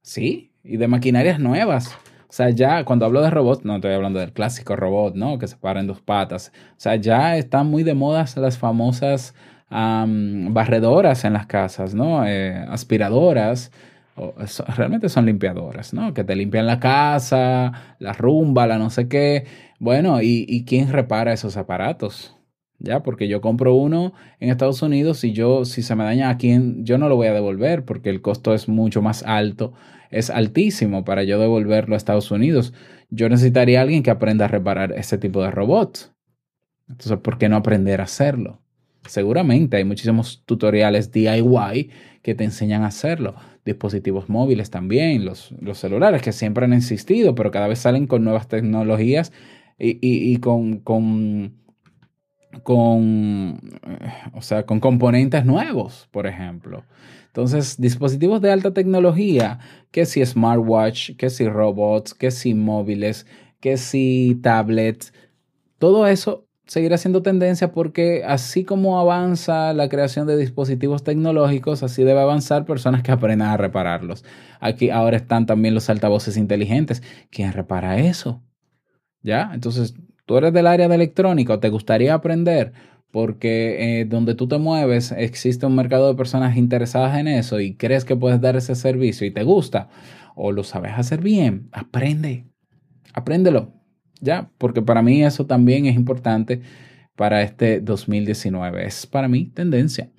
Sí, 0.00 0.54
y 0.64 0.78
de 0.78 0.88
maquinarias 0.88 1.38
nuevas. 1.38 1.94
O 2.22 2.32
sea, 2.32 2.48
ya 2.48 2.86
cuando 2.86 3.04
hablo 3.04 3.20
de 3.20 3.28
robots, 3.28 3.62
no 3.62 3.74
estoy 3.74 3.92
hablando 3.92 4.18
del 4.18 4.32
clásico 4.32 4.76
robot, 4.76 5.14
¿no? 5.14 5.38
Que 5.38 5.46
se 5.46 5.58
para 5.58 5.80
en 5.80 5.88
dos 5.88 6.00
patas. 6.00 6.52
O 6.70 6.74
sea, 6.78 6.96
ya 6.96 7.36
están 7.36 7.66
muy 7.66 7.82
de 7.82 7.92
moda 7.92 8.24
las 8.36 8.56
famosas 8.56 9.34
barredoras 9.68 11.26
en 11.26 11.34
las 11.34 11.44
casas, 11.44 11.94
¿no? 11.94 12.26
Eh, 12.26 12.56
aspiradoras. 12.70 13.72
realmente 14.74 15.10
son 15.10 15.26
limpiadoras, 15.26 15.92
¿no? 15.92 16.14
Que 16.14 16.24
te 16.24 16.34
limpian 16.34 16.64
la 16.64 16.80
casa, 16.80 17.96
la 17.98 18.14
rumba, 18.14 18.66
la 18.66 18.78
no 18.78 18.88
sé 18.88 19.06
qué. 19.06 19.44
Bueno, 19.80 20.22
¿y, 20.22 20.46
y 20.48 20.64
quién 20.64 20.90
repara 20.90 21.34
esos 21.34 21.58
aparatos? 21.58 22.35
¿Ya? 22.78 23.02
Porque 23.02 23.28
yo 23.28 23.40
compro 23.40 23.74
uno 23.74 24.12
en 24.40 24.50
Estados 24.50 24.82
Unidos 24.82 25.24
y 25.24 25.32
yo, 25.32 25.64
si 25.64 25.82
se 25.82 25.94
me 25.94 26.04
daña 26.04 26.30
aquí, 26.30 26.56
yo 26.78 26.98
no 26.98 27.08
lo 27.08 27.16
voy 27.16 27.28
a 27.28 27.32
devolver 27.34 27.84
porque 27.84 28.10
el 28.10 28.22
costo 28.22 28.54
es 28.54 28.68
mucho 28.68 29.02
más 29.02 29.22
alto, 29.22 29.72
es 30.10 30.30
altísimo 30.30 31.04
para 31.04 31.24
yo 31.24 31.38
devolverlo 31.38 31.94
a 31.94 31.98
Estados 31.98 32.30
Unidos. 32.30 32.72
Yo 33.10 33.28
necesitaría 33.28 33.80
a 33.80 33.82
alguien 33.82 34.02
que 34.02 34.10
aprenda 34.10 34.46
a 34.46 34.48
reparar 34.48 34.92
ese 34.92 35.18
tipo 35.18 35.42
de 35.42 35.50
robots. 35.50 36.12
Entonces, 36.88 37.18
¿por 37.18 37.38
qué 37.38 37.48
no 37.48 37.56
aprender 37.56 38.00
a 38.00 38.04
hacerlo? 38.04 38.62
Seguramente 39.06 39.76
hay 39.76 39.84
muchísimos 39.84 40.42
tutoriales 40.46 41.12
DIY 41.12 41.90
que 42.22 42.34
te 42.34 42.44
enseñan 42.44 42.82
a 42.82 42.88
hacerlo. 42.88 43.34
Dispositivos 43.64 44.28
móviles 44.28 44.70
también, 44.70 45.24
los, 45.24 45.52
los 45.60 45.78
celulares 45.78 46.22
que 46.22 46.32
siempre 46.32 46.64
han 46.64 46.72
existido, 46.72 47.34
pero 47.34 47.50
cada 47.50 47.68
vez 47.68 47.80
salen 47.80 48.06
con 48.06 48.24
nuevas 48.24 48.48
tecnologías 48.48 49.32
y, 49.78 49.98
y, 50.00 50.36
con 50.38 51.56
con, 52.62 53.60
o 54.32 54.42
sea, 54.42 54.64
con 54.64 54.80
componentes 54.80 55.44
nuevos, 55.44 56.08
por 56.10 56.26
ejemplo. 56.26 56.84
Entonces, 57.26 57.80
dispositivos 57.80 58.40
de 58.40 58.50
alta 58.50 58.72
tecnología, 58.72 59.58
que 59.90 60.06
si 60.06 60.24
smartwatch, 60.24 61.16
que 61.16 61.30
si 61.30 61.48
robots, 61.48 62.14
que 62.14 62.30
si 62.30 62.54
móviles, 62.54 63.26
que 63.60 63.76
si 63.76 64.38
tablets, 64.42 65.12
todo 65.78 66.06
eso 66.06 66.46
seguirá 66.66 66.98
siendo 66.98 67.22
tendencia 67.22 67.72
porque 67.72 68.24
así 68.26 68.64
como 68.64 68.98
avanza 68.98 69.72
la 69.72 69.88
creación 69.88 70.26
de 70.26 70.36
dispositivos 70.36 71.04
tecnológicos, 71.04 71.82
así 71.82 72.02
debe 72.02 72.20
avanzar 72.20 72.64
personas 72.64 73.02
que 73.02 73.12
aprendan 73.12 73.50
a 73.50 73.56
repararlos. 73.56 74.24
Aquí 74.60 74.90
ahora 74.90 75.16
están 75.16 75.46
también 75.46 75.74
los 75.74 75.88
altavoces 75.90 76.36
inteligentes. 76.36 77.02
¿Quién 77.30 77.52
repara 77.52 77.98
eso? 77.98 78.42
¿Ya? 79.22 79.50
Entonces, 79.54 79.94
tú 80.26 80.36
eres 80.36 80.52
del 80.52 80.66
área 80.66 80.88
de 80.88 80.94
electrónica 80.94 81.54
o 81.54 81.58
te 81.60 81.70
gustaría 81.70 82.14
aprender 82.14 82.72
porque 83.10 84.00
eh, 84.00 84.04
donde 84.04 84.34
tú 84.34 84.46
te 84.46 84.58
mueves 84.58 85.12
existe 85.12 85.64
un 85.64 85.74
mercado 85.74 86.08
de 86.08 86.16
personas 86.16 86.56
interesadas 86.56 87.16
en 87.18 87.28
eso 87.28 87.60
y 87.60 87.74
crees 87.74 88.04
que 88.04 88.16
puedes 88.16 88.40
dar 88.40 88.56
ese 88.56 88.74
servicio 88.74 89.26
y 89.26 89.30
te 89.30 89.42
gusta 89.44 89.88
o 90.34 90.52
lo 90.52 90.62
sabes 90.64 90.92
hacer 90.96 91.22
bien, 91.22 91.68
aprende, 91.72 92.44
apréndelo, 93.14 93.72
¿ya? 94.20 94.50
Porque 94.58 94.82
para 94.82 95.00
mí 95.00 95.24
eso 95.24 95.46
también 95.46 95.86
es 95.86 95.96
importante 95.96 96.60
para 97.16 97.42
este 97.42 97.80
2019. 97.80 98.86
Es 98.86 99.06
para 99.06 99.28
mí 99.28 99.46
tendencia. 99.46 100.10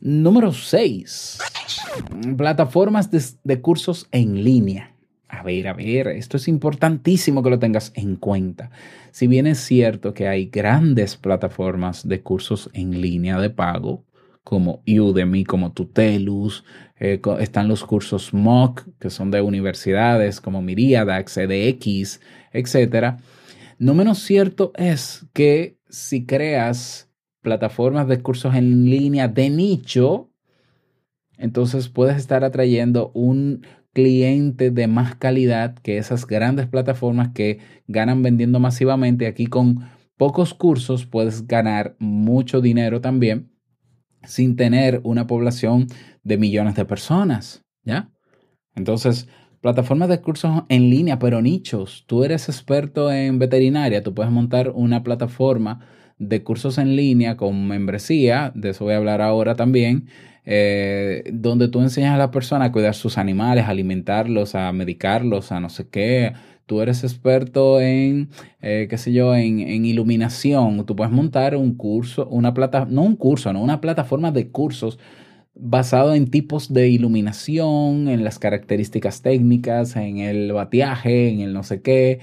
Número 0.00 0.52
6. 0.52 1.38
Plataformas 2.36 3.10
de 3.10 3.60
cursos 3.60 4.08
en 4.10 4.42
línea. 4.42 4.96
A 5.32 5.42
ver, 5.42 5.66
a 5.66 5.72
ver, 5.72 6.08
esto 6.08 6.36
es 6.36 6.46
importantísimo 6.46 7.42
que 7.42 7.48
lo 7.48 7.58
tengas 7.58 7.90
en 7.96 8.16
cuenta. 8.16 8.70
Si 9.12 9.26
bien 9.26 9.46
es 9.46 9.58
cierto 9.58 10.12
que 10.12 10.28
hay 10.28 10.46
grandes 10.46 11.16
plataformas 11.16 12.06
de 12.06 12.20
cursos 12.20 12.68
en 12.74 13.00
línea 13.00 13.40
de 13.40 13.48
pago, 13.48 14.04
como 14.44 14.82
Udemy, 14.86 15.44
como 15.44 15.72
Tutelus, 15.72 16.64
eh, 17.00 17.18
están 17.40 17.66
los 17.66 17.82
cursos 17.82 18.34
MOOC, 18.34 18.86
que 19.00 19.08
son 19.08 19.30
de 19.30 19.40
universidades 19.40 20.38
como 20.42 20.60
Miriadax, 20.60 21.38
EDX, 21.38 22.20
etc. 22.52 23.16
No 23.78 23.94
menos 23.94 24.18
cierto 24.18 24.72
es 24.76 25.26
que 25.32 25.78
si 25.88 26.26
creas 26.26 27.10
plataformas 27.40 28.06
de 28.06 28.20
cursos 28.20 28.54
en 28.54 28.84
línea 28.84 29.28
de 29.28 29.48
nicho, 29.48 30.28
entonces 31.38 31.88
puedes 31.88 32.18
estar 32.18 32.44
atrayendo 32.44 33.10
un 33.14 33.64
cliente 33.92 34.70
de 34.70 34.86
más 34.86 35.14
calidad 35.16 35.74
que 35.76 35.98
esas 35.98 36.26
grandes 36.26 36.66
plataformas 36.66 37.30
que 37.34 37.58
ganan 37.86 38.22
vendiendo 38.22 38.60
masivamente. 38.60 39.26
Aquí 39.26 39.46
con 39.46 39.88
pocos 40.16 40.54
cursos 40.54 41.06
puedes 41.06 41.46
ganar 41.46 41.96
mucho 41.98 42.60
dinero 42.60 43.00
también 43.00 43.50
sin 44.24 44.56
tener 44.56 45.00
una 45.04 45.26
población 45.26 45.86
de 46.22 46.38
millones 46.38 46.76
de 46.76 46.84
personas, 46.84 47.64
¿ya? 47.82 48.12
Entonces, 48.74 49.28
plataformas 49.60 50.08
de 50.08 50.20
cursos 50.20 50.62
en 50.68 50.90
línea, 50.90 51.18
pero 51.18 51.42
nichos. 51.42 52.04
Tú 52.06 52.24
eres 52.24 52.48
experto 52.48 53.12
en 53.12 53.38
veterinaria, 53.38 54.02
tú 54.02 54.14
puedes 54.14 54.32
montar 54.32 54.70
una 54.70 55.02
plataforma 55.02 55.86
de 56.18 56.42
cursos 56.44 56.78
en 56.78 56.94
línea 56.94 57.36
con 57.36 57.66
membresía, 57.66 58.52
de 58.54 58.70
eso 58.70 58.84
voy 58.84 58.94
a 58.94 58.98
hablar 58.98 59.20
ahora 59.20 59.56
también, 59.56 60.08
eh, 60.44 61.24
donde 61.32 61.68
tú 61.68 61.80
enseñas 61.80 62.14
a 62.14 62.18
la 62.18 62.30
persona 62.30 62.66
a 62.66 62.72
cuidar 62.72 62.94
sus 62.94 63.18
animales, 63.18 63.64
a 63.64 63.68
alimentarlos, 63.68 64.54
a 64.54 64.72
medicarlos, 64.72 65.52
a 65.52 65.60
no 65.60 65.68
sé 65.68 65.88
qué. 65.88 66.32
Tú 66.66 66.80
eres 66.80 67.04
experto 67.04 67.80
en, 67.80 68.30
eh, 68.60 68.86
qué 68.88 68.98
sé 68.98 69.12
yo, 69.12 69.34
en, 69.34 69.60
en, 69.60 69.84
iluminación. 69.84 70.86
Tú 70.86 70.96
puedes 70.96 71.12
montar 71.12 71.56
un 71.56 71.74
curso, 71.74 72.26
una 72.28 72.54
plata, 72.54 72.86
no 72.88 73.02
un 73.02 73.16
curso, 73.16 73.52
no, 73.52 73.62
una 73.62 73.80
plataforma 73.80 74.32
de 74.32 74.48
cursos 74.50 74.98
basado 75.54 76.14
en 76.14 76.30
tipos 76.30 76.72
de 76.72 76.88
iluminación, 76.88 78.08
en 78.08 78.24
las 78.24 78.38
características 78.38 79.22
técnicas, 79.22 79.96
en 79.96 80.18
el 80.18 80.52
bateaje, 80.52 81.28
en 81.28 81.40
el 81.40 81.52
no 81.52 81.62
sé 81.62 81.82
qué, 81.82 82.20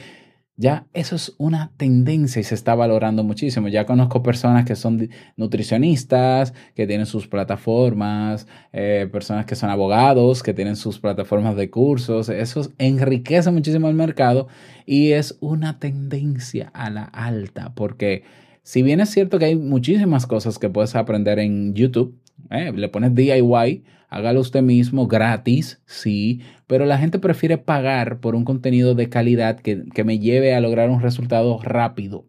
ya 0.60 0.88
eso 0.94 1.16
es 1.16 1.34
una 1.38 1.72
tendencia 1.78 2.42
y 2.42 2.44
se 2.44 2.54
está 2.54 2.76
valorando 2.76 3.24
muchísimo. 3.24 3.70
Ya 3.70 3.86
conozco 3.86 4.22
personas 4.22 4.66
que 4.66 4.76
son 4.76 5.10
nutricionistas, 5.38 6.54
que 6.76 6.86
tienen 6.86 7.06
sus 7.06 7.30
plataformas, 7.30 8.46
eh, 8.74 9.08
personas 9.10 9.46
que 9.46 9.56
son 9.56 9.70
abogados, 9.70 10.44
que 10.44 10.54
tienen 10.54 10.76
sus 10.76 11.00
plataformas 11.00 11.56
de 11.56 11.70
cursos. 11.70 12.28
Eso 12.28 12.70
enriquece 12.78 13.50
muchísimo 13.52 13.88
el 13.88 13.96
mercado 13.96 14.50
y 14.86 15.14
es 15.14 15.38
una 15.40 15.80
tendencia 15.80 16.72
a 16.74 16.90
la 16.90 17.06
alta, 17.06 17.72
porque 17.74 18.24
si 18.62 18.82
bien 18.82 19.00
es 19.00 19.12
cierto 19.12 19.40
que 19.40 19.46
hay 19.46 19.56
muchísimas 19.56 20.28
cosas 20.28 20.60
que 20.60 20.70
puedes 20.70 20.94
aprender 20.94 21.40
en 21.40 21.74
YouTube, 21.74 22.20
eh, 22.50 22.74
le 22.76 22.90
pones 22.90 23.16
DIY, 23.16 23.86
hágalo 24.10 24.42
usted 24.42 24.62
mismo, 24.62 25.08
gratis, 25.08 25.82
sí, 25.86 26.42
pero 26.68 26.86
la 26.86 26.98
gente 26.98 27.20
prefiere 27.20 27.58
pagar 27.58 28.20
por 28.20 28.36
un 28.36 28.44
contenido 28.44 28.96
de 28.96 29.10
calidad 29.10 29.60
que, 29.60 29.84
me 30.04 30.20
lleve 30.20 30.54
a 30.54 30.62
lograr 30.62 30.90
un 30.90 31.02
resultado 31.02 31.60
rápido. 31.62 32.26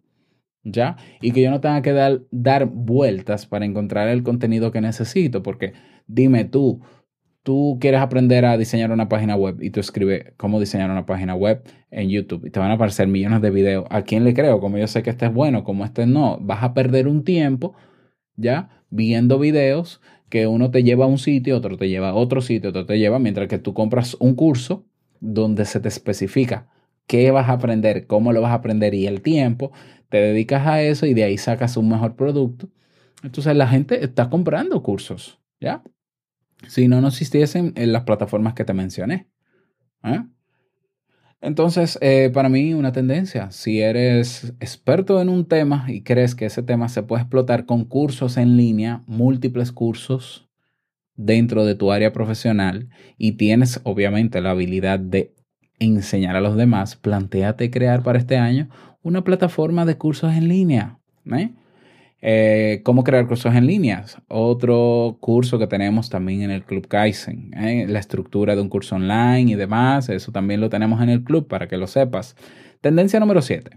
¿ya? 0.62 0.96
Y 1.22 1.32
que 1.32 1.42
yo 1.42 1.50
no 1.50 1.60
tenga 1.60 1.82
que 1.82 1.92
dar, 1.92 2.20
dar 2.30 2.66
vueltas 2.66 3.46
para 3.46 3.64
encontrar 3.64 4.08
el 4.08 4.22
contenido 4.22 4.70
que 4.72 4.80
necesito, 4.82 5.42
porque 5.42 5.72
dime 6.06 6.44
tú, 6.44 6.82
tú 7.42 7.78
quieres 7.80 8.00
aprender 8.00 8.44
a 8.44 8.58
diseñar 8.58 8.90
una 8.92 9.08
página 9.08 9.36
web 9.36 9.56
y 9.62 9.70
tú 9.70 9.80
escribes 9.80 10.32
cómo 10.36 10.60
diseñar 10.60 10.90
una 10.90 11.06
página 11.06 11.34
web 11.34 11.62
en 11.90 12.10
YouTube 12.10 12.46
y 12.46 12.50
te 12.50 12.60
van 12.60 12.70
a 12.70 12.74
aparecer 12.74 13.08
millones 13.08 13.40
de 13.40 13.50
videos. 13.50 13.86
¿A 13.90 14.02
quién 14.02 14.24
le 14.24 14.34
creo? 14.34 14.60
Como 14.60 14.78
yo 14.78 14.86
sé 14.86 15.02
que 15.02 15.10
este 15.10 15.26
es 15.26 15.32
bueno, 15.32 15.64
como 15.64 15.84
este 15.84 16.06
no, 16.06 16.38
vas 16.40 16.62
a 16.62 16.74
perder 16.74 17.08
un 17.08 17.24
tiempo, 17.24 17.74
¿ya? 18.36 18.68
Viendo 18.90 19.38
videos 19.38 20.00
que 20.30 20.46
uno 20.46 20.70
te 20.70 20.82
lleva 20.82 21.04
a 21.04 21.08
un 21.08 21.18
sitio, 21.18 21.56
otro 21.58 21.76
te 21.76 21.88
lleva 21.88 22.10
a 22.10 22.14
otro 22.14 22.40
sitio, 22.40 22.70
otro 22.70 22.86
te 22.86 22.98
lleva, 22.98 23.18
mientras 23.18 23.48
que 23.48 23.58
tú 23.58 23.74
compras 23.74 24.16
un 24.20 24.34
curso 24.34 24.86
donde 25.20 25.66
se 25.66 25.80
te 25.80 25.88
especifica 25.88 26.68
qué 27.10 27.32
vas 27.32 27.48
a 27.48 27.54
aprender, 27.54 28.06
cómo 28.06 28.32
lo 28.32 28.40
vas 28.40 28.52
a 28.52 28.54
aprender 28.54 28.94
y 28.94 29.08
el 29.08 29.20
tiempo, 29.20 29.72
te 30.10 30.18
dedicas 30.18 30.64
a 30.64 30.80
eso 30.80 31.06
y 31.06 31.14
de 31.14 31.24
ahí 31.24 31.38
sacas 31.38 31.76
un 31.76 31.88
mejor 31.88 32.14
producto. 32.14 32.68
Entonces 33.24 33.56
la 33.56 33.66
gente 33.66 34.04
está 34.04 34.30
comprando 34.30 34.80
cursos, 34.80 35.40
¿ya? 35.60 35.82
Si 36.68 36.86
no, 36.86 37.00
no 37.00 37.08
existiesen 37.08 37.72
en 37.74 37.92
las 37.92 38.04
plataformas 38.04 38.54
que 38.54 38.64
te 38.64 38.74
mencioné. 38.74 39.28
¿eh? 40.04 40.22
Entonces, 41.42 41.98
eh, 42.02 42.30
para 42.32 42.50
mí, 42.50 42.74
una 42.74 42.92
tendencia, 42.92 43.50
si 43.50 43.80
eres 43.80 44.52
experto 44.60 45.22
en 45.22 45.30
un 45.30 45.46
tema 45.46 45.86
y 45.88 46.02
crees 46.02 46.34
que 46.34 46.46
ese 46.46 46.62
tema 46.62 46.88
se 46.88 47.02
puede 47.02 47.22
explotar 47.22 47.64
con 47.64 47.84
cursos 47.86 48.36
en 48.36 48.56
línea, 48.58 49.02
múltiples 49.06 49.72
cursos 49.72 50.48
dentro 51.16 51.64
de 51.64 51.74
tu 51.74 51.92
área 51.92 52.12
profesional 52.12 52.88
y 53.16 53.32
tienes 53.32 53.80
obviamente 53.84 54.40
la 54.40 54.50
habilidad 54.50 54.98
de 54.98 55.34
enseñar 55.78 56.36
a 56.36 56.40
los 56.42 56.56
demás, 56.56 56.96
planteate 56.96 57.70
crear 57.70 58.02
para 58.02 58.18
este 58.18 58.36
año 58.36 58.68
una 59.02 59.24
plataforma 59.24 59.86
de 59.86 59.96
cursos 59.96 60.34
en 60.34 60.48
línea. 60.48 60.98
¿eh? 61.32 61.50
Eh, 62.22 62.82
cómo 62.84 63.02
crear 63.02 63.26
cursos 63.26 63.54
en 63.54 63.66
línea. 63.66 64.04
Otro 64.28 65.16
curso 65.20 65.58
que 65.58 65.66
tenemos 65.66 66.10
también 66.10 66.42
en 66.42 66.50
el 66.50 66.64
Club 66.64 66.86
Kaizen, 66.86 67.52
¿eh? 67.54 67.86
la 67.88 67.98
estructura 67.98 68.54
de 68.54 68.62
un 68.62 68.68
curso 68.68 68.96
online 68.96 69.52
y 69.52 69.54
demás. 69.54 70.08
Eso 70.08 70.32
también 70.32 70.60
lo 70.60 70.68
tenemos 70.68 71.02
en 71.02 71.08
el 71.08 71.24
club 71.24 71.48
para 71.48 71.66
que 71.66 71.76
lo 71.76 71.86
sepas. 71.86 72.36
Tendencia 72.80 73.20
número 73.20 73.42
7. 73.42 73.70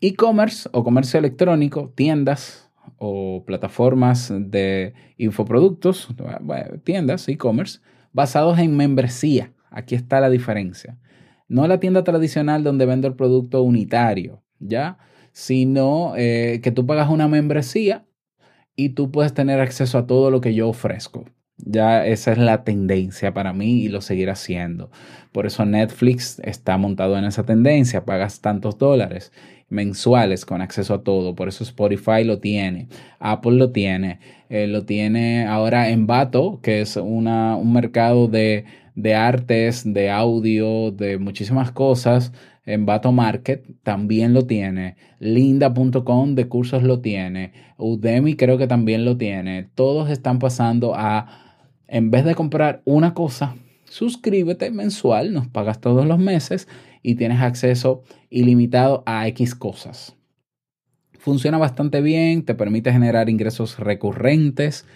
E-commerce 0.00 0.68
o 0.72 0.84
comercio 0.84 1.18
electrónico, 1.18 1.92
tiendas 1.94 2.70
o 2.98 3.44
plataformas 3.46 4.32
de 4.36 4.94
infoproductos, 5.16 6.08
tiendas, 6.84 7.28
e-commerce, 7.28 7.80
basados 8.12 8.58
en 8.58 8.76
membresía. 8.76 9.52
Aquí 9.70 9.94
está 9.94 10.20
la 10.20 10.30
diferencia. 10.30 10.98
No 11.48 11.66
la 11.68 11.78
tienda 11.80 12.02
tradicional 12.02 12.64
donde 12.64 12.86
vendo 12.86 13.06
el 13.06 13.14
producto 13.14 13.62
unitario, 13.62 14.42
¿ya? 14.58 14.98
Sino 15.36 16.14
eh, 16.16 16.60
que 16.62 16.70
tú 16.70 16.86
pagas 16.86 17.10
una 17.10 17.28
membresía 17.28 18.06
y 18.74 18.90
tú 18.90 19.10
puedes 19.10 19.34
tener 19.34 19.60
acceso 19.60 19.98
a 19.98 20.06
todo 20.06 20.30
lo 20.30 20.40
que 20.40 20.54
yo 20.54 20.66
ofrezco. 20.66 21.26
Ya 21.58 22.06
esa 22.06 22.32
es 22.32 22.38
la 22.38 22.64
tendencia 22.64 23.34
para 23.34 23.52
mí 23.52 23.82
y 23.82 23.88
lo 23.88 24.00
seguiré 24.00 24.30
haciendo. 24.30 24.90
Por 25.32 25.44
eso 25.44 25.66
Netflix 25.66 26.40
está 26.42 26.78
montado 26.78 27.18
en 27.18 27.26
esa 27.26 27.44
tendencia. 27.44 28.06
Pagas 28.06 28.40
tantos 28.40 28.78
dólares 28.78 29.30
mensuales 29.68 30.46
con 30.46 30.62
acceso 30.62 30.94
a 30.94 31.02
todo. 31.02 31.34
Por 31.34 31.48
eso 31.48 31.64
Spotify 31.64 32.24
lo 32.24 32.38
tiene, 32.38 32.88
Apple 33.18 33.56
lo 33.56 33.72
tiene, 33.72 34.20
eh, 34.48 34.66
lo 34.66 34.86
tiene 34.86 35.46
ahora 35.46 35.90
Envato, 35.90 36.60
que 36.62 36.80
es 36.80 36.96
una, 36.96 37.56
un 37.56 37.74
mercado 37.74 38.26
de 38.26 38.64
de 38.96 39.14
artes, 39.14 39.82
de 39.84 40.10
audio, 40.10 40.90
de 40.90 41.18
muchísimas 41.18 41.70
cosas. 41.70 42.32
En 42.66 42.84
Bato 42.84 43.12
Market 43.12 43.64
también 43.84 44.34
lo 44.34 44.46
tiene. 44.46 44.96
Linda.com 45.20 46.34
de 46.34 46.48
cursos 46.48 46.82
lo 46.82 47.00
tiene. 47.00 47.52
Udemy 47.78 48.34
creo 48.34 48.58
que 48.58 48.66
también 48.66 49.04
lo 49.04 49.16
tiene. 49.16 49.70
Todos 49.74 50.10
están 50.10 50.40
pasando 50.40 50.94
a, 50.96 51.62
en 51.86 52.10
vez 52.10 52.24
de 52.24 52.34
comprar 52.34 52.82
una 52.84 53.14
cosa, 53.14 53.54
suscríbete 53.84 54.72
mensual, 54.72 55.32
nos 55.32 55.46
pagas 55.46 55.80
todos 55.80 56.06
los 56.06 56.18
meses 56.18 56.66
y 57.02 57.14
tienes 57.14 57.40
acceso 57.40 58.02
ilimitado 58.30 59.04
a 59.06 59.28
X 59.28 59.54
cosas. 59.54 60.16
Funciona 61.18 61.58
bastante 61.58 62.00
bien, 62.00 62.44
te 62.44 62.54
permite 62.54 62.92
generar 62.92 63.28
ingresos 63.28 63.78
recurrentes 63.78 64.86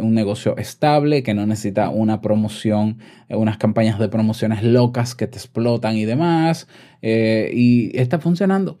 un 0.00 0.14
negocio 0.14 0.56
estable, 0.56 1.22
que 1.22 1.34
no 1.34 1.46
necesita 1.46 1.88
una 1.88 2.20
promoción, 2.20 2.98
eh, 3.28 3.36
unas 3.36 3.56
campañas 3.56 3.98
de 3.98 4.08
promociones 4.08 4.62
locas 4.62 5.14
que 5.14 5.26
te 5.26 5.38
explotan 5.38 5.96
y 5.96 6.04
demás. 6.04 6.68
Eh, 7.02 7.50
y 7.52 7.96
está 7.98 8.18
funcionando. 8.18 8.78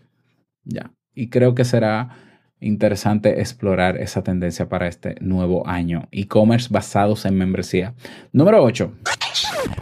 Ya. 0.64 0.92
Y 1.14 1.28
creo 1.30 1.54
que 1.54 1.64
será 1.64 2.10
interesante 2.60 3.40
explorar 3.40 3.96
esa 3.96 4.22
tendencia 4.22 4.68
para 4.68 4.86
este 4.86 5.16
nuevo 5.20 5.66
año. 5.66 6.08
E-commerce 6.12 6.68
basados 6.70 7.24
en 7.24 7.36
membresía. 7.36 7.94
Número 8.32 8.62
8. 8.62 8.92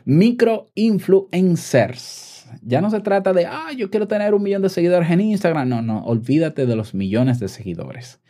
Micro 0.05 0.71
influencers. 0.75 2.47
Ya 2.63 2.81
no 2.81 2.91
se 2.91 3.01
trata 3.01 3.33
de, 3.33 3.47
ah, 3.47 3.73
yo 3.77 3.91
quiero 3.91 4.09
tener 4.09 4.33
un 4.33 4.43
millón 4.43 4.63
de 4.63 4.69
seguidores 4.69 5.11
en 5.11 5.21
Instagram. 5.21 5.69
No, 5.69 5.83
no, 5.83 6.05
olvídate 6.05 6.67
de 6.67 6.77
los 6.77 6.95
millones 6.95 7.41
de 7.41 7.49
seguidores. 7.49 8.21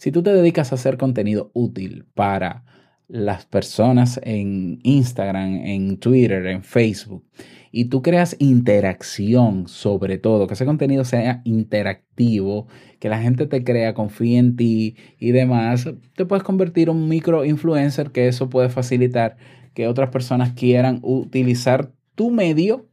Si 0.00 0.12
tú 0.12 0.22
te 0.22 0.32
dedicas 0.32 0.72
a 0.72 0.76
hacer 0.76 0.96
contenido 0.96 1.50
útil 1.52 2.06
para 2.14 2.64
las 3.06 3.44
personas 3.44 4.18
en 4.24 4.78
Instagram, 4.82 5.56
en 5.66 5.98
Twitter, 5.98 6.46
en 6.46 6.64
Facebook, 6.64 7.22
y 7.70 7.90
tú 7.90 8.00
creas 8.00 8.34
interacción 8.38 9.68
sobre 9.68 10.16
todo, 10.16 10.46
que 10.46 10.54
ese 10.54 10.64
contenido 10.64 11.04
sea 11.04 11.42
interactivo, 11.44 12.66
que 12.98 13.10
la 13.10 13.20
gente 13.20 13.46
te 13.46 13.62
crea, 13.62 13.92
confíe 13.92 14.38
en 14.38 14.56
ti 14.56 14.96
y 15.18 15.32
demás, 15.32 15.86
te 16.16 16.24
puedes 16.24 16.44
convertir 16.44 16.88
en 16.88 16.96
un 16.96 17.06
micro 17.06 17.44
influencer 17.44 18.10
que 18.10 18.26
eso 18.26 18.48
puede 18.48 18.70
facilitar 18.70 19.36
que 19.74 19.86
otras 19.86 20.08
personas 20.08 20.54
quieran 20.54 21.00
utilizar 21.02 21.92
tu 22.14 22.30
medio 22.30 22.86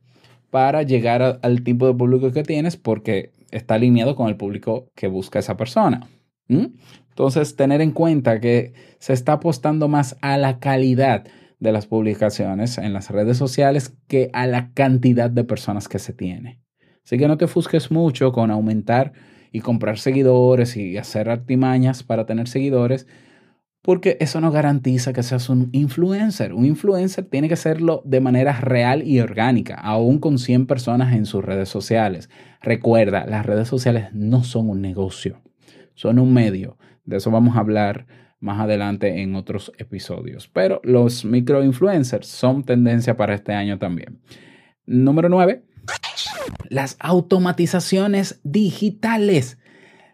para 0.50 0.84
llegar 0.84 1.40
al 1.42 1.64
tipo 1.64 1.88
de 1.88 1.94
público 1.94 2.34
que 2.34 2.44
tienes 2.44 2.76
porque 2.76 3.32
está 3.52 3.76
alineado 3.76 4.18
con 4.18 4.28
el 4.28 4.36
público 4.36 4.92
que 4.94 5.08
busca 5.08 5.40
esa 5.40 5.56
persona. 5.56 6.10
¿Mm? 6.48 6.66
Entonces, 7.10 7.56
tener 7.56 7.82
en 7.82 7.92
cuenta 7.92 8.40
que 8.40 8.74
se 9.00 9.14
está 9.14 9.34
apostando 9.34 9.88
más 9.88 10.18
a 10.22 10.38
la 10.38 10.60
calidad 10.60 11.26
de 11.60 11.72
las 11.72 11.88
publicaciones 11.88 12.78
en 12.78 12.94
las 12.94 13.10
redes 13.10 13.38
sociales 13.38 13.96
que 14.08 14.30
a 14.34 14.46
la 14.46 14.72
cantidad 14.74 15.30
de 15.30 15.44
personas 15.44 15.88
que 15.88 16.00
se 16.00 16.14
tiene. 16.14 16.62
Así 17.04 17.18
que 17.18 17.28
no 17.28 17.38
te 17.38 17.46
ofusques 17.46 17.90
mucho 17.90 18.32
con 18.32 18.52
aumentar 18.52 19.14
y 19.52 19.62
comprar 19.62 19.98
seguidores 19.98 20.78
y 20.78 20.98
hacer 20.98 21.30
artimañas 21.30 22.04
para 22.04 22.26
tener 22.26 22.48
seguidores, 22.48 23.08
porque 23.82 24.18
eso 24.20 24.42
no 24.42 24.52
garantiza 24.52 25.14
que 25.14 25.24
seas 25.24 25.50
un 25.50 25.70
influencer. 25.72 26.54
Un 26.54 26.66
influencer 26.66 27.26
tiene 27.26 27.48
que 27.48 27.56
serlo 27.56 28.02
de 28.06 28.20
manera 28.20 28.60
real 28.60 29.08
y 29.08 29.22
orgánica, 29.22 29.76
aún 29.76 30.20
con 30.20 30.38
100 30.38 30.68
personas 30.68 31.16
en 31.16 31.26
sus 31.26 31.44
redes 31.44 31.70
sociales. 31.70 32.30
Recuerda, 32.62 33.26
las 33.26 33.46
redes 33.46 33.70
sociales 33.70 34.10
no 34.14 34.44
son 34.44 34.70
un 34.70 34.82
negocio 34.82 35.42
son 35.98 36.20
un 36.20 36.34
medio. 36.34 36.78
De 37.06 37.18
eso 37.18 37.32
vamos 37.32 37.58
a 37.58 37.60
hablar 37.60 38.06
más 38.40 38.62
adelante 38.62 39.22
en 39.22 39.36
otros 39.36 39.74
episodios. 39.80 40.48
Pero 40.48 40.80
los 40.84 41.26
microinfluencers 41.26 42.28
son 42.28 42.64
tendencia 42.64 43.18
para 43.18 43.34
este 43.34 43.54
año 43.54 43.80
también. 43.80 44.22
Número 44.86 45.28
9. 45.28 45.64
Las 46.70 46.98
automatizaciones 47.00 48.40
digitales. 48.44 49.58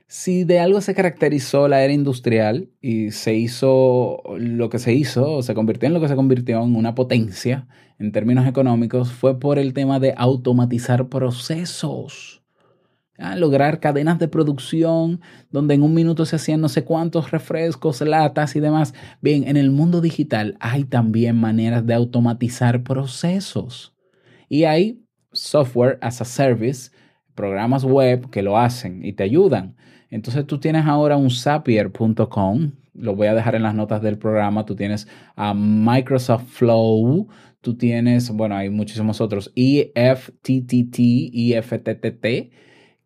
Si 0.07 0.45
de 0.45 0.59
algo 0.59 0.79
se 0.79 0.95
caracterizó 0.95 1.67
la 1.67 1.83
era 1.83 1.91
industrial 1.91 2.69
y 2.79 3.11
se 3.11 3.33
hizo 3.33 4.21
lo 4.37 4.69
que 4.69 4.79
se 4.79 4.93
hizo, 4.93 5.41
se 5.41 5.53
convirtió 5.53 5.87
en 5.87 5.93
lo 5.93 6.01
que 6.01 6.07
se 6.07 6.15
convirtió 6.15 6.63
en 6.63 6.75
una 6.75 6.95
potencia 6.95 7.67
en 7.99 8.11
términos 8.11 8.47
económicos, 8.47 9.11
fue 9.11 9.39
por 9.39 9.59
el 9.59 9.73
tema 9.73 9.99
de 9.99 10.13
automatizar 10.15 11.09
procesos 11.09 12.42
lograr 13.17 13.79
cadenas 13.79 14.19
de 14.19 14.27
producción 14.27 15.21
donde 15.51 15.75
en 15.75 15.83
un 15.83 15.93
minuto 15.93 16.25
se 16.25 16.35
hacían 16.35 16.61
no 16.61 16.69
sé 16.69 16.83
cuántos 16.83 17.31
refrescos, 17.31 18.01
latas 18.01 18.55
y 18.55 18.59
demás. 18.59 18.93
Bien, 19.21 19.47
en 19.47 19.57
el 19.57 19.71
mundo 19.71 20.01
digital 20.01 20.57
hay 20.59 20.83
también 20.83 21.37
maneras 21.39 21.85
de 21.85 21.93
automatizar 21.93 22.83
procesos. 22.83 23.93
Y 24.49 24.63
hay 24.65 25.03
software 25.31 25.97
as 26.01 26.21
a 26.21 26.25
service, 26.25 26.91
programas 27.35 27.83
web 27.83 28.29
que 28.29 28.41
lo 28.41 28.57
hacen 28.57 29.03
y 29.03 29.13
te 29.13 29.23
ayudan. 29.23 29.75
Entonces 30.09 30.45
tú 30.45 30.59
tienes 30.59 30.85
ahora 30.85 31.17
un 31.17 31.31
zapier.com, 31.31 32.71
lo 32.93 33.15
voy 33.15 33.27
a 33.27 33.33
dejar 33.33 33.55
en 33.55 33.63
las 33.63 33.73
notas 33.73 34.01
del 34.01 34.19
programa, 34.19 34.65
tú 34.65 34.75
tienes 34.75 35.07
a 35.35 35.55
Microsoft 35.55 36.45
Flow, 36.45 37.27
tú 37.61 37.75
tienes, 37.75 38.29
bueno, 38.29 38.55
hay 38.55 38.69
muchísimos 38.69 39.21
otros, 39.21 39.51
EFTTT, 39.55 40.99
EFTTT, 41.33 42.51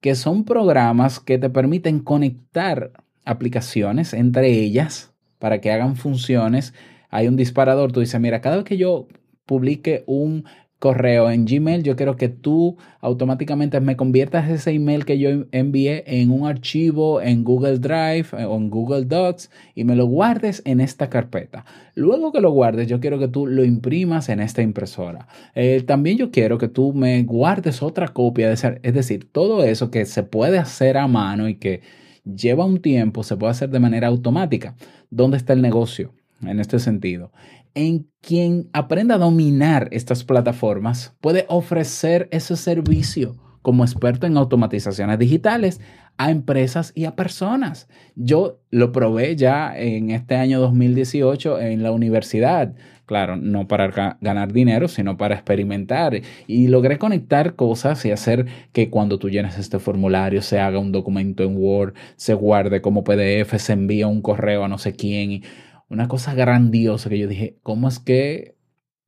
que 0.01 0.15
son 0.15 0.43
programas 0.43 1.19
que 1.19 1.37
te 1.37 1.49
permiten 1.49 1.99
conectar 1.99 2.91
aplicaciones 3.25 4.13
entre 4.13 4.49
ellas 4.49 5.13
para 5.39 5.59
que 5.59 5.71
hagan 5.71 5.95
funciones. 5.95 6.73
Hay 7.09 7.27
un 7.27 7.35
disparador, 7.35 7.91
tú 7.91 7.99
dices, 7.99 8.19
mira, 8.19 8.41
cada 8.41 8.57
vez 8.57 8.65
que 8.65 8.77
yo 8.77 9.07
publique 9.45 10.03
un 10.07 10.45
correo 10.79 11.31
en 11.31 11.45
Gmail, 11.45 11.81
yo 11.81 11.95
quiero 11.95 12.15
que 12.15 12.29
tú 12.29 12.77
automáticamente 13.01 13.79
me 13.79 13.95
conviertas 13.95 14.49
ese 14.49 14.71
email 14.71 15.05
que 15.05 15.17
yo 15.17 15.45
envié 15.51 16.03
en 16.05 16.31
un 16.31 16.47
archivo 16.47 17.21
en 17.21 17.43
Google 17.43 17.79
Drive 17.79 18.27
eh, 18.37 18.45
o 18.45 18.57
en 18.57 18.69
Google 18.69 19.05
Docs 19.05 19.49
y 19.73 19.83
me 19.85 19.95
lo 19.95 20.05
guardes 20.05 20.61
en 20.65 20.79
esta 20.79 21.09
carpeta. 21.09 21.65
Luego 21.95 22.31
que 22.31 22.41
lo 22.41 22.51
guardes, 22.51 22.87
yo 22.87 22.99
quiero 22.99 23.17
que 23.17 23.27
tú 23.27 23.47
lo 23.47 23.63
imprimas 23.63 24.29
en 24.29 24.39
esta 24.39 24.61
impresora. 24.61 25.27
Eh, 25.55 25.83
también 25.85 26.17
yo 26.17 26.29
quiero 26.29 26.57
que 26.57 26.67
tú 26.67 26.93
me 26.93 27.23
guardes 27.23 27.81
otra 27.81 28.09
copia 28.09 28.47
de 28.47 28.53
ese, 28.53 28.79
es 28.83 28.93
decir, 28.93 29.31
todo 29.31 29.63
eso 29.63 29.89
que 29.89 30.05
se 30.05 30.23
puede 30.23 30.59
hacer 30.59 30.97
a 30.97 31.07
mano 31.07 31.49
y 31.49 31.55
que 31.55 31.81
lleva 32.23 32.65
un 32.65 32.81
tiempo, 32.81 33.23
se 33.23 33.35
puede 33.35 33.51
hacer 33.51 33.69
de 33.69 33.79
manera 33.79 34.07
automática. 34.07 34.75
¿Dónde 35.09 35.37
está 35.37 35.53
el 35.53 35.61
negocio? 35.61 36.13
En 36.41 36.59
este 36.59 36.77
sentido, 36.77 37.31
en 37.75 38.07
quien 38.21 38.69
aprenda 38.73 39.15
a 39.15 39.19
dominar 39.19 39.87
estas 39.91 40.23
plataformas 40.23 41.15
puede 41.21 41.45
ofrecer 41.49 42.27
ese 42.31 42.55
servicio 42.55 43.35
como 43.61 43.83
experto 43.83 44.25
en 44.25 44.37
automatizaciones 44.37 45.19
digitales 45.19 45.81
a 46.17 46.31
empresas 46.31 46.91
y 46.95 47.05
a 47.05 47.15
personas. 47.15 47.87
Yo 48.15 48.61
lo 48.71 48.91
probé 48.91 49.35
ya 49.35 49.77
en 49.77 50.09
este 50.11 50.35
año 50.35 50.59
2018 50.59 51.59
en 51.59 51.83
la 51.83 51.91
universidad. 51.91 52.73
Claro, 53.05 53.37
no 53.37 53.67
para 53.67 54.17
ganar 54.19 54.51
dinero, 54.51 54.87
sino 54.87 55.15
para 55.17 55.35
experimentar. 55.35 56.19
Y 56.47 56.67
logré 56.67 56.97
conectar 56.97 57.55
cosas 57.55 58.05
y 58.05 58.11
hacer 58.11 58.47
que 58.73 58.89
cuando 58.89 59.19
tú 59.19 59.29
llenes 59.29 59.57
este 59.57 59.79
formulario 59.79 60.41
se 60.41 60.59
haga 60.59 60.79
un 60.79 60.91
documento 60.91 61.43
en 61.43 61.55
Word, 61.55 61.93
se 62.15 62.33
guarde 62.33 62.81
como 62.81 63.03
PDF, 63.03 63.57
se 63.57 63.73
envíe 63.73 64.03
un 64.03 64.21
correo 64.21 64.63
a 64.63 64.67
no 64.67 64.77
sé 64.77 64.93
quién 64.93 65.43
una 65.89 66.07
cosa 66.07 66.33
grandiosa 66.33 67.09
que 67.09 67.19
yo 67.19 67.27
dije, 67.27 67.57
¿cómo 67.63 67.87
es 67.87 67.99
que 67.99 68.55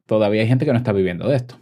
todavía 0.05 0.41
hay 0.41 0.47
gente 0.47 0.65
que 0.65 0.71
no 0.71 0.77
está 0.77 0.93
viviendo 0.93 1.27
de 1.27 1.35
esto? 1.35 1.59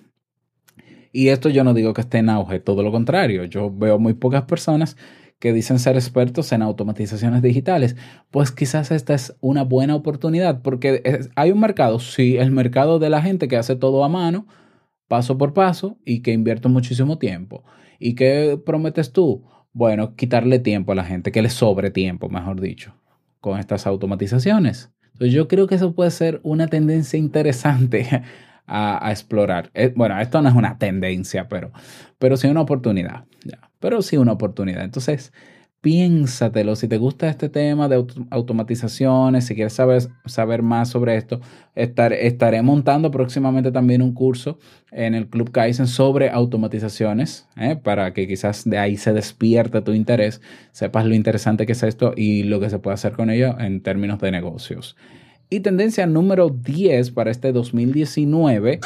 Y 1.12 1.30
esto 1.30 1.50
yo 1.50 1.64
no 1.64 1.74
digo 1.74 1.94
que 1.94 2.02
esté 2.02 2.20
en 2.20 2.30
auge, 2.30 2.60
todo 2.60 2.84
lo 2.84 2.92
contrario, 2.92 3.46
yo 3.46 3.72
veo 3.72 3.98
muy 3.98 4.14
pocas 4.14 4.44
personas 4.44 4.98
que 5.40 5.54
dicen 5.54 5.80
ser 5.80 5.96
expertos 5.96 6.52
en 6.52 6.62
automatizaciones 6.62 7.42
digitales, 7.42 7.96
pues 8.32 8.52
quizás 8.52 8.92
esta 8.92 9.14
es 9.14 9.36
una 9.40 9.64
buena 9.64 9.96
oportunidad 9.96 10.62
porque 10.62 11.30
hay 11.36 11.52
un 11.52 11.60
mercado, 11.60 12.00
sí, 12.00 12.38
el 12.38 12.52
mercado 12.52 13.00
de 13.00 13.10
la 13.10 13.22
gente 13.22 13.48
que 13.48 13.58
hace 13.58 13.76
todo 13.76 14.04
a 14.04 14.10
mano, 14.10 14.48
paso 15.08 15.38
por 15.38 15.54
paso 15.54 15.98
y 16.06 16.22
que 16.22 16.34
invierte 16.34 16.68
muchísimo 16.70 17.18
tiempo. 17.18 17.64
¿Y 18.00 18.16
qué 18.16 18.60
prometes 18.64 19.14
tú? 19.14 19.44
Bueno, 19.74 20.16
quitarle 20.16 20.60
tiempo 20.60 20.92
a 20.92 20.96
la 20.96 21.04
gente, 21.04 21.32
que 21.32 21.42
le 21.42 21.50
sobre 21.50 21.92
tiempo, 21.92 22.30
mejor 22.30 22.60
dicho, 22.60 22.96
con 23.40 23.60
estas 23.60 23.86
automatizaciones. 23.86 24.92
Yo 25.20 25.48
creo 25.48 25.68
que 25.68 25.76
eso 25.76 25.94
puede 25.94 26.12
ser 26.12 26.40
una 26.44 26.68
tendencia 26.68 27.18
interesante 27.18 28.24
a, 28.68 29.12
explorar. 29.12 29.72
Eh, 29.74 29.94
bueno, 29.96 30.20
esto 30.20 30.42
no 30.42 30.50
es 30.50 30.56
una 30.56 30.78
tendencia, 30.78 31.48
pero, 31.48 31.72
pero 32.20 32.38
sí 32.38 32.48
una 32.48 32.62
oportunidad. 32.62 33.26
Pero 33.80 34.02
sí 34.02 34.18
una 34.18 34.34
oportunidad. 34.34 34.84
Entonces, 34.84 35.32
piénsatelo. 35.82 36.76
Si 36.76 36.88
te 36.88 36.98
gusta 36.98 37.30
este 37.30 37.50
tema 37.50 37.88
de 37.88 38.04
automatizaciones, 38.32 39.46
si 39.46 39.56
quieres 39.56 39.74
saber, 39.74 40.04
saber 40.26 40.62
más 40.62 40.90
sobre 40.90 41.16
esto, 41.16 41.40
estaré 41.76 42.62
montando 42.62 43.12
próximamente 43.12 43.72
también 43.72 44.02
un 44.02 44.14
curso 44.14 44.58
en 44.92 45.14
el 45.14 45.28
Club 45.28 45.52
Kaizen 45.52 45.88
sobre 45.88 46.30
automatizaciones, 46.30 47.48
¿eh? 47.58 47.76
para 47.76 48.14
que 48.14 48.28
quizás 48.28 48.68
de 48.68 48.78
ahí 48.78 48.98
se 48.98 49.14
despierte 49.14 49.82
tu 49.82 49.94
interés, 49.94 50.42
sepas 50.72 51.06
lo 51.06 51.14
interesante 51.14 51.66
que 51.66 51.74
es 51.74 51.84
esto 51.84 52.14
y 52.16 52.44
lo 52.44 52.60
que 52.60 52.70
se 52.70 52.80
puede 52.80 52.96
hacer 52.96 53.14
con 53.14 53.30
ello 53.30 53.60
en 53.60 53.82
términos 53.82 54.20
de 54.20 54.32
negocios. 54.32 54.98
Y 55.50 55.62
tendencia 55.62 56.06
número 56.08 56.50
10 56.50 57.12
para 57.12 57.32
este 57.32 57.54
2019, 57.54 58.82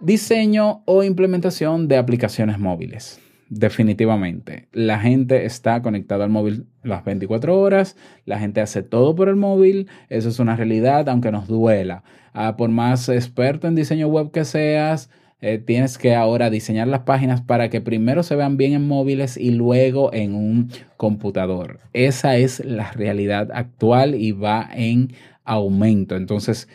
diseño 0.00 0.82
o 0.86 1.02
implementación 1.02 1.88
de 1.88 1.98
aplicaciones 1.98 2.58
móviles 2.58 3.20
definitivamente. 3.52 4.68
La 4.72 4.98
gente 4.98 5.44
está 5.44 5.82
conectada 5.82 6.24
al 6.24 6.30
móvil 6.30 6.66
las 6.82 7.04
24 7.04 7.60
horas, 7.60 7.96
la 8.24 8.38
gente 8.38 8.62
hace 8.62 8.82
todo 8.82 9.14
por 9.14 9.28
el 9.28 9.36
móvil, 9.36 9.88
eso 10.08 10.30
es 10.30 10.38
una 10.38 10.56
realidad, 10.56 11.08
aunque 11.08 11.30
nos 11.30 11.48
duela. 11.48 12.02
Ah, 12.32 12.56
por 12.56 12.70
más 12.70 13.10
experto 13.10 13.68
en 13.68 13.74
diseño 13.74 14.08
web 14.08 14.30
que 14.30 14.46
seas, 14.46 15.10
eh, 15.42 15.58
tienes 15.58 15.98
que 15.98 16.14
ahora 16.14 16.48
diseñar 16.48 16.88
las 16.88 17.00
páginas 17.00 17.42
para 17.42 17.68
que 17.68 17.82
primero 17.82 18.22
se 18.22 18.36
vean 18.36 18.56
bien 18.56 18.72
en 18.72 18.88
móviles 18.88 19.36
y 19.36 19.50
luego 19.50 20.14
en 20.14 20.34
un 20.34 20.70
computador. 20.96 21.80
Esa 21.92 22.36
es 22.38 22.64
la 22.64 22.92
realidad 22.92 23.50
actual 23.52 24.14
y 24.14 24.32
va 24.32 24.70
en 24.74 25.12
aumento. 25.44 26.16
Entonces, 26.16 26.68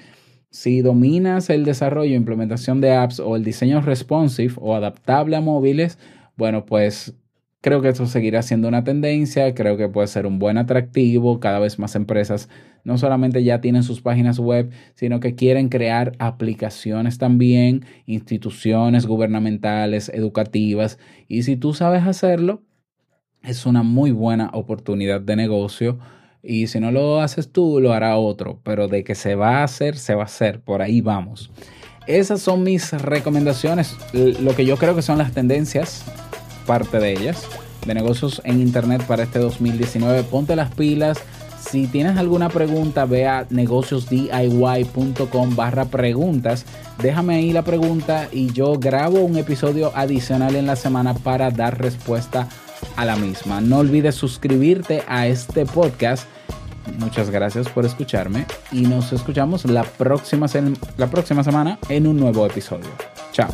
si 0.51 0.81
dominas 0.81 1.49
el 1.49 1.65
desarrollo 1.65 2.13
e 2.13 2.17
implementación 2.17 2.81
de 2.81 2.93
apps 2.93 3.19
o 3.19 3.35
el 3.35 3.43
diseño 3.43 3.81
responsive 3.81 4.53
o 4.57 4.75
adaptable 4.75 5.37
a 5.37 5.41
móviles, 5.41 5.97
bueno, 6.37 6.65
pues 6.65 7.15
creo 7.61 7.81
que 7.81 7.89
eso 7.89 8.05
seguirá 8.05 8.41
siendo 8.41 8.67
una 8.67 8.83
tendencia, 8.83 9.53
creo 9.53 9.75
que 9.75 9.89
puede 9.89 10.07
ser 10.07 10.25
un 10.25 10.39
buen 10.39 10.57
atractivo, 10.57 11.39
cada 11.39 11.59
vez 11.59 11.79
más 11.79 11.95
empresas 11.95 12.49
no 12.83 12.97
solamente 12.97 13.43
ya 13.43 13.59
tienen 13.59 13.83
sus 13.83 13.99
páginas 13.99 14.39
web, 14.39 14.71
sino 14.95 15.19
que 15.19 15.35
quieren 15.35 15.67
crear 15.67 16.13
aplicaciones 16.19 17.17
también, 17.17 17.85
instituciones 18.05 19.05
gubernamentales, 19.05 20.07
educativas, 20.07 20.97
y 21.27 21.43
si 21.43 21.57
tú 21.57 21.73
sabes 21.73 22.03
hacerlo, 22.03 22.63
es 23.43 23.65
una 23.65 23.83
muy 23.83 24.11
buena 24.11 24.49
oportunidad 24.53 25.21
de 25.21 25.35
negocio. 25.35 25.99
Y 26.43 26.67
si 26.67 26.79
no 26.79 26.91
lo 26.91 27.19
haces 27.21 27.51
tú, 27.51 27.79
lo 27.79 27.93
hará 27.93 28.17
otro. 28.17 28.59
Pero 28.63 28.87
de 28.87 29.03
que 29.03 29.15
se 29.15 29.35
va 29.35 29.59
a 29.59 29.63
hacer, 29.63 29.97
se 29.97 30.15
va 30.15 30.23
a 30.23 30.25
hacer. 30.25 30.61
Por 30.61 30.81
ahí 30.81 31.01
vamos. 31.01 31.51
Esas 32.07 32.41
son 32.41 32.63
mis 32.63 32.93
recomendaciones. 32.93 33.97
Lo 34.13 34.55
que 34.55 34.65
yo 34.65 34.77
creo 34.77 34.95
que 34.95 35.01
son 35.01 35.17
las 35.17 35.33
tendencias 35.33 36.05
parte 36.67 36.99
de 36.99 37.13
ellas, 37.13 37.47
de 37.87 37.95
negocios 37.95 38.43
en 38.43 38.61
Internet 38.61 39.01
para 39.07 39.23
este 39.23 39.39
2019. 39.39 40.21
Ponte 40.23 40.55
las 40.55 40.71
pilas. 40.75 41.17
Si 41.59 41.87
tienes 41.87 42.17
alguna 42.17 42.49
pregunta, 42.49 43.05
ve 43.05 43.25
a 43.25 43.47
negociosdiy.com 43.49 45.55
barra 45.55 45.85
preguntas. 45.85 46.65
Déjame 47.01 47.35
ahí 47.35 47.51
la 47.51 47.63
pregunta 47.63 48.29
y 48.31 48.53
yo 48.53 48.77
grabo 48.77 49.21
un 49.21 49.37
episodio 49.37 49.91
adicional 49.95 50.55
en 50.55 50.67
la 50.67 50.75
semana 50.75 51.13
para 51.13 51.49
dar 51.49 51.81
respuesta 51.81 52.47
a 52.95 53.05
la 53.05 53.15
misma. 53.15 53.61
No 53.61 53.79
olvides 53.79 54.15
suscribirte 54.15 55.03
a 55.07 55.27
este 55.27 55.65
podcast. 55.65 56.27
Muchas 56.97 57.29
gracias 57.29 57.69
por 57.69 57.85
escucharme 57.85 58.45
y 58.71 58.81
nos 58.81 59.13
escuchamos 59.13 59.65
la 59.65 59.83
próxima, 59.83 60.47
la 60.97 61.07
próxima 61.07 61.43
semana 61.43 61.79
en 61.89 62.07
un 62.07 62.17
nuevo 62.17 62.45
episodio. 62.45 62.89
Chao. 63.31 63.49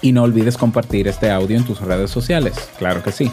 Y 0.00 0.12
no 0.12 0.22
olvides 0.22 0.56
compartir 0.56 1.08
este 1.08 1.30
audio 1.30 1.56
en 1.56 1.64
tus 1.64 1.80
redes 1.80 2.10
sociales. 2.10 2.70
Claro 2.78 3.02
que 3.02 3.12
sí. 3.12 3.30